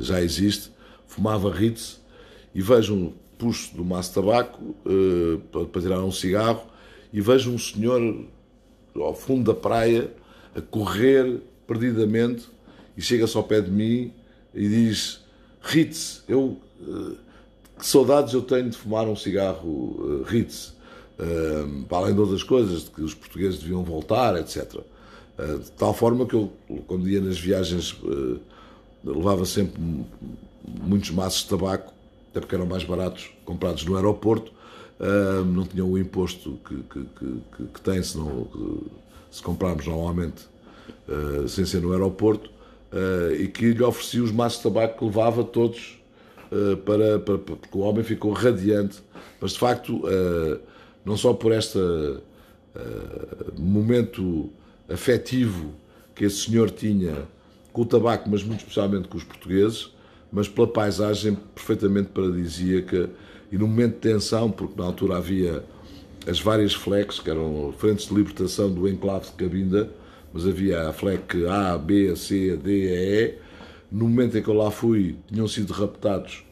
[0.00, 0.70] já existe,
[1.06, 2.00] fumava Ritz
[2.54, 4.74] e vejo um, puxo do maço de tabaco
[5.50, 6.62] para, para tirar um cigarro
[7.12, 8.26] e vejo um senhor
[8.94, 10.10] ao fundo da praia
[10.54, 12.48] a correr perdidamente
[12.96, 14.12] e chega-se ao pé de mim
[14.54, 15.20] e diz:
[15.60, 16.58] Ritz, eu.
[16.80, 17.32] Eh,
[17.78, 20.72] que saudades eu tenho de fumar um cigarro uh, Ritz,
[21.18, 24.74] uh, para além de outras coisas, de que os portugueses deviam voltar, etc.
[25.36, 26.52] Uh, de tal forma que eu,
[26.86, 27.96] quando ia nas viagens,
[29.04, 29.80] levava sempre
[30.82, 31.92] muitos maços de tabaco,
[32.30, 34.52] até porque eram mais baratos, comprados no aeroporto,
[35.00, 38.18] uh, não tinham o imposto que, que, que, que tem se,
[39.30, 40.44] se comprarmos normalmente
[41.08, 42.50] uh, sem ser no aeroporto.
[42.92, 45.98] Uh, e que lhe oferecia os maços de tabaco que levava todos
[46.84, 49.02] para, para, porque o homem ficou radiante,
[49.40, 50.02] mas de facto
[51.02, 51.78] não só por este
[53.58, 54.50] momento
[54.86, 55.72] afetivo
[56.14, 57.26] que esse senhor tinha
[57.72, 59.90] com o tabaco, mas muito especialmente com os portugueses,
[60.30, 63.10] mas pela paisagem perfeitamente paradisíaca
[63.50, 65.64] e no momento de tensão, porque na altura havia
[66.26, 69.90] as várias flecs, que eram frentes de libertação do enclave de Cabinda,
[70.32, 73.38] mas havia a FLEC A, B, C, D, E.
[73.90, 76.44] No momento em que eu lá fui, tinham sido raptados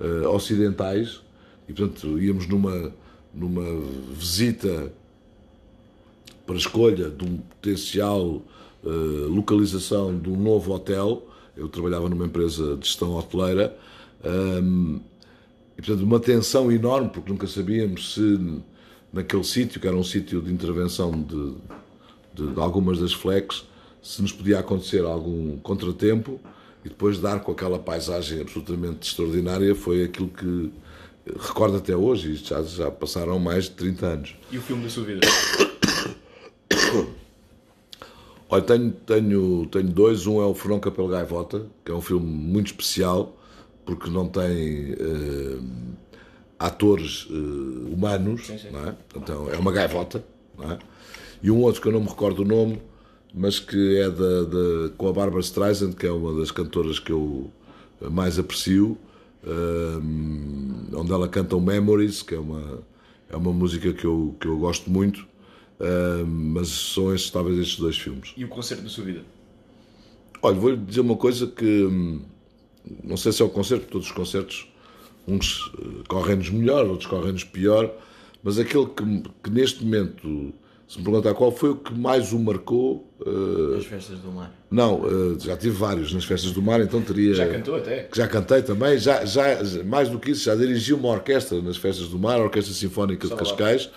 [0.00, 1.20] uh, ocidentais
[1.68, 2.92] e, portanto, íamos numa,
[3.32, 3.80] numa
[4.12, 4.92] visita
[6.44, 8.42] para escolha de um potencial
[8.84, 11.26] uh, localização de um novo hotel.
[11.56, 13.76] Eu trabalhava numa empresa de gestão hoteleira.
[14.24, 15.00] Um,
[15.76, 18.60] e, portanto, uma tensão enorme, porque nunca sabíamos se
[19.12, 21.54] naquele sítio, que era um sítio de intervenção de,
[22.34, 23.64] de, de, algumas das flex,
[24.02, 26.40] se nos podia acontecer algum contratempo
[26.84, 30.70] e depois dar com aquela paisagem absolutamente extraordinária foi aquilo que
[31.36, 34.36] recordo até hoje, e já, já passaram mais de 30 anos.
[34.50, 35.26] E o filme da sua vida?
[38.50, 40.26] Olha, tenho, tenho, tenho dois.
[40.26, 43.36] Um é o Furão Capel Gaivota, que é um filme muito especial,
[43.84, 45.62] porque não tem uh,
[46.58, 48.68] atores uh, humanos, sim, sim.
[48.68, 48.94] É?
[49.14, 50.24] então é uma gaivota.
[50.60, 50.78] É?
[51.42, 52.80] E um outro que eu não me recordo o nome,
[53.34, 57.12] mas que é da, da, com a Barbara Streisand, que é uma das cantoras que
[57.12, 57.50] eu
[58.10, 58.96] mais aprecio,
[59.44, 62.82] uh, onde ela canta o Memories, que é uma,
[63.28, 65.27] é uma música que eu, que eu gosto muito.
[65.80, 68.32] Uh, mas são estes, talvez estes dois filmes.
[68.36, 69.22] E o concerto da sua vida?
[70.42, 72.20] Olha, vou-lhe dizer uma coisa que hum,
[73.04, 74.68] não sei se é o concerto, porque todos os concertos,
[75.26, 77.92] uns eh, correm-nos melhor, outros correm-nos pior,
[78.42, 80.52] mas aquele que, que, neste momento,
[80.86, 83.06] se me perguntar qual foi o que mais o marcou.
[83.20, 84.54] Uh, As festas do mar.
[84.70, 87.34] Não, uh, já tive vários nas festas do mar, então teria.
[87.34, 88.04] Já cantou até?
[88.04, 89.42] Que já cantei também, já, já,
[89.84, 93.26] mais do que isso, já dirigi uma orquestra nas festas do mar, a Orquestra Sinfónica
[93.26, 93.86] Só de Cascais.
[93.86, 93.92] Lá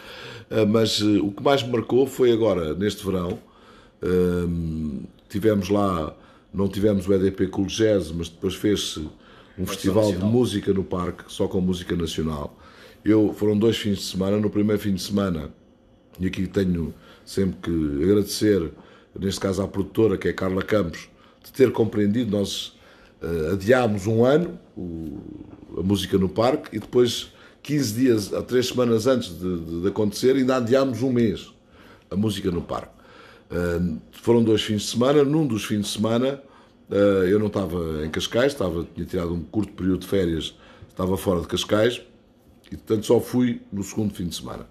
[0.70, 3.40] mas uh, o que mais me marcou foi agora, neste verão,
[5.30, 6.16] tivemos lá,
[6.54, 9.08] não tivemos o EDP Cool Jazz, mas depois fez-se
[9.58, 12.58] um festival de música no parque, só com música nacional.
[13.04, 15.50] Eu, foram dois fins de semana, no primeiro fim de semana,
[16.20, 16.94] e aqui tenho
[17.26, 18.72] sempre que agradecer,
[19.18, 21.10] neste caso à produtora, que é Carla Campos,
[21.44, 22.78] de ter compreendido, nós
[23.22, 25.20] uh, adiámos um ano o,
[25.78, 27.32] a música no parque e depois
[27.64, 31.54] 15 dias a 3 semanas antes de, de, de, acontecer, ainda adiámos um mês
[32.10, 32.94] a música no parque.
[33.52, 35.24] Uh, foram dois fins de semana.
[35.24, 36.42] Num dos fins de semana,
[36.90, 36.96] uh,
[37.26, 40.56] eu não estava em Cascais, estava, tinha tirado um curto período de férias,
[40.90, 42.02] estava fora de Cascais
[42.72, 44.68] e, portanto, só fui no segundo fim de semana.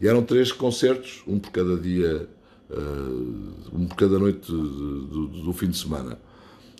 [0.00, 2.28] E eram três concertos, um por cada dia,
[2.70, 6.18] uh, um por cada noite do, do fim de semana.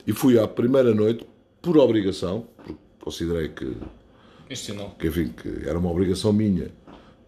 [0.07, 1.27] E fui à primeira noite
[1.61, 3.77] por obrigação, porque considerei que
[4.99, 6.71] Que, enfim, que era uma obrigação minha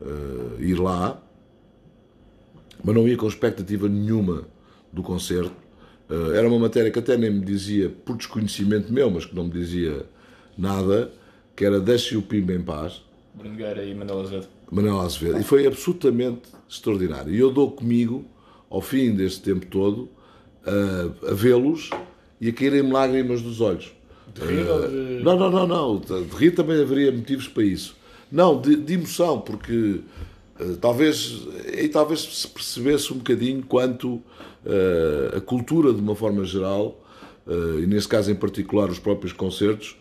[0.01, 1.23] uh, ir lá,
[2.83, 4.45] mas não ia com expectativa nenhuma
[4.93, 5.55] do concerto.
[6.11, 9.45] Uh, era uma matéria que até nem me dizia, por desconhecimento meu, mas que não
[9.45, 10.05] me dizia
[10.59, 11.13] nada,
[11.55, 13.03] que era Deixe o Pimba em Paz.
[13.35, 14.49] Bruno Guerra e Manuel Azevedo.
[14.71, 15.39] Manuel Azevedo.
[15.39, 17.33] E foi absolutamente extraordinário.
[17.33, 18.25] E eu dou comigo,
[18.69, 20.09] ao fim deste tempo todo,
[20.67, 21.91] uh, a vê-los
[22.41, 23.93] e a caírem-me lágrimas dos olhos.
[24.35, 25.23] De rir ou de...
[25.23, 25.99] Não, não, não, não.
[25.99, 27.97] De rir também haveria motivos para isso.
[28.31, 30.01] Não, de, de emoção, porque
[30.59, 31.43] uh, talvez,
[31.77, 36.99] e talvez se percebesse um bocadinho quanto uh, a cultura, de uma forma geral,
[37.47, 39.97] uh, e nesse caso em particular os próprios concertos,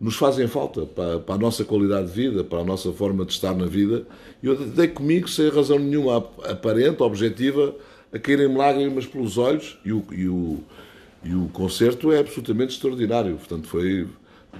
[0.00, 3.32] nos fazem falta para, para, a nossa qualidade de vida, para a nossa forma de
[3.32, 4.06] estar na vida.
[4.42, 7.74] E eu dei comigo, sem razão nenhuma aparente, objetiva,
[8.12, 10.60] a caírem lágrimas pelos olhos e o, e o
[11.24, 13.36] e o concerto é absolutamente extraordinário.
[13.36, 14.06] Portanto, foi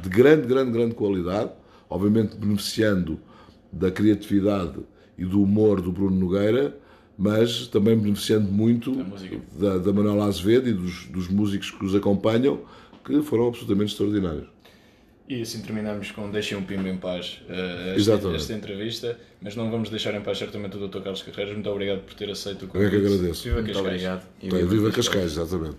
[0.00, 1.50] de grande, grande, grande qualidade,
[1.88, 3.20] obviamente beneficiando
[3.70, 4.80] da criatividade
[5.18, 6.76] e do humor do Bruno Nogueira,
[7.16, 8.92] mas também beneficiando muito
[9.56, 12.60] da, da Manuela Azevedo e dos, dos músicos que os acompanham,
[13.04, 14.48] que foram absolutamente extraordinários.
[15.26, 19.70] E assim terminamos com Deixem um Pimba em Paz uh, esta, esta, entrevista, mas não
[19.70, 21.00] vamos deixar em paz certamente o Dr.
[21.00, 21.54] Carlos Carreiras.
[21.54, 22.92] Muito obrigado por ter aceito o convite.
[22.92, 23.44] Eu é que agradeço.
[23.44, 23.86] Viva Muito Cascais.
[23.86, 24.26] obrigado.
[24.42, 25.76] E viva, viva Cascais, exatamente.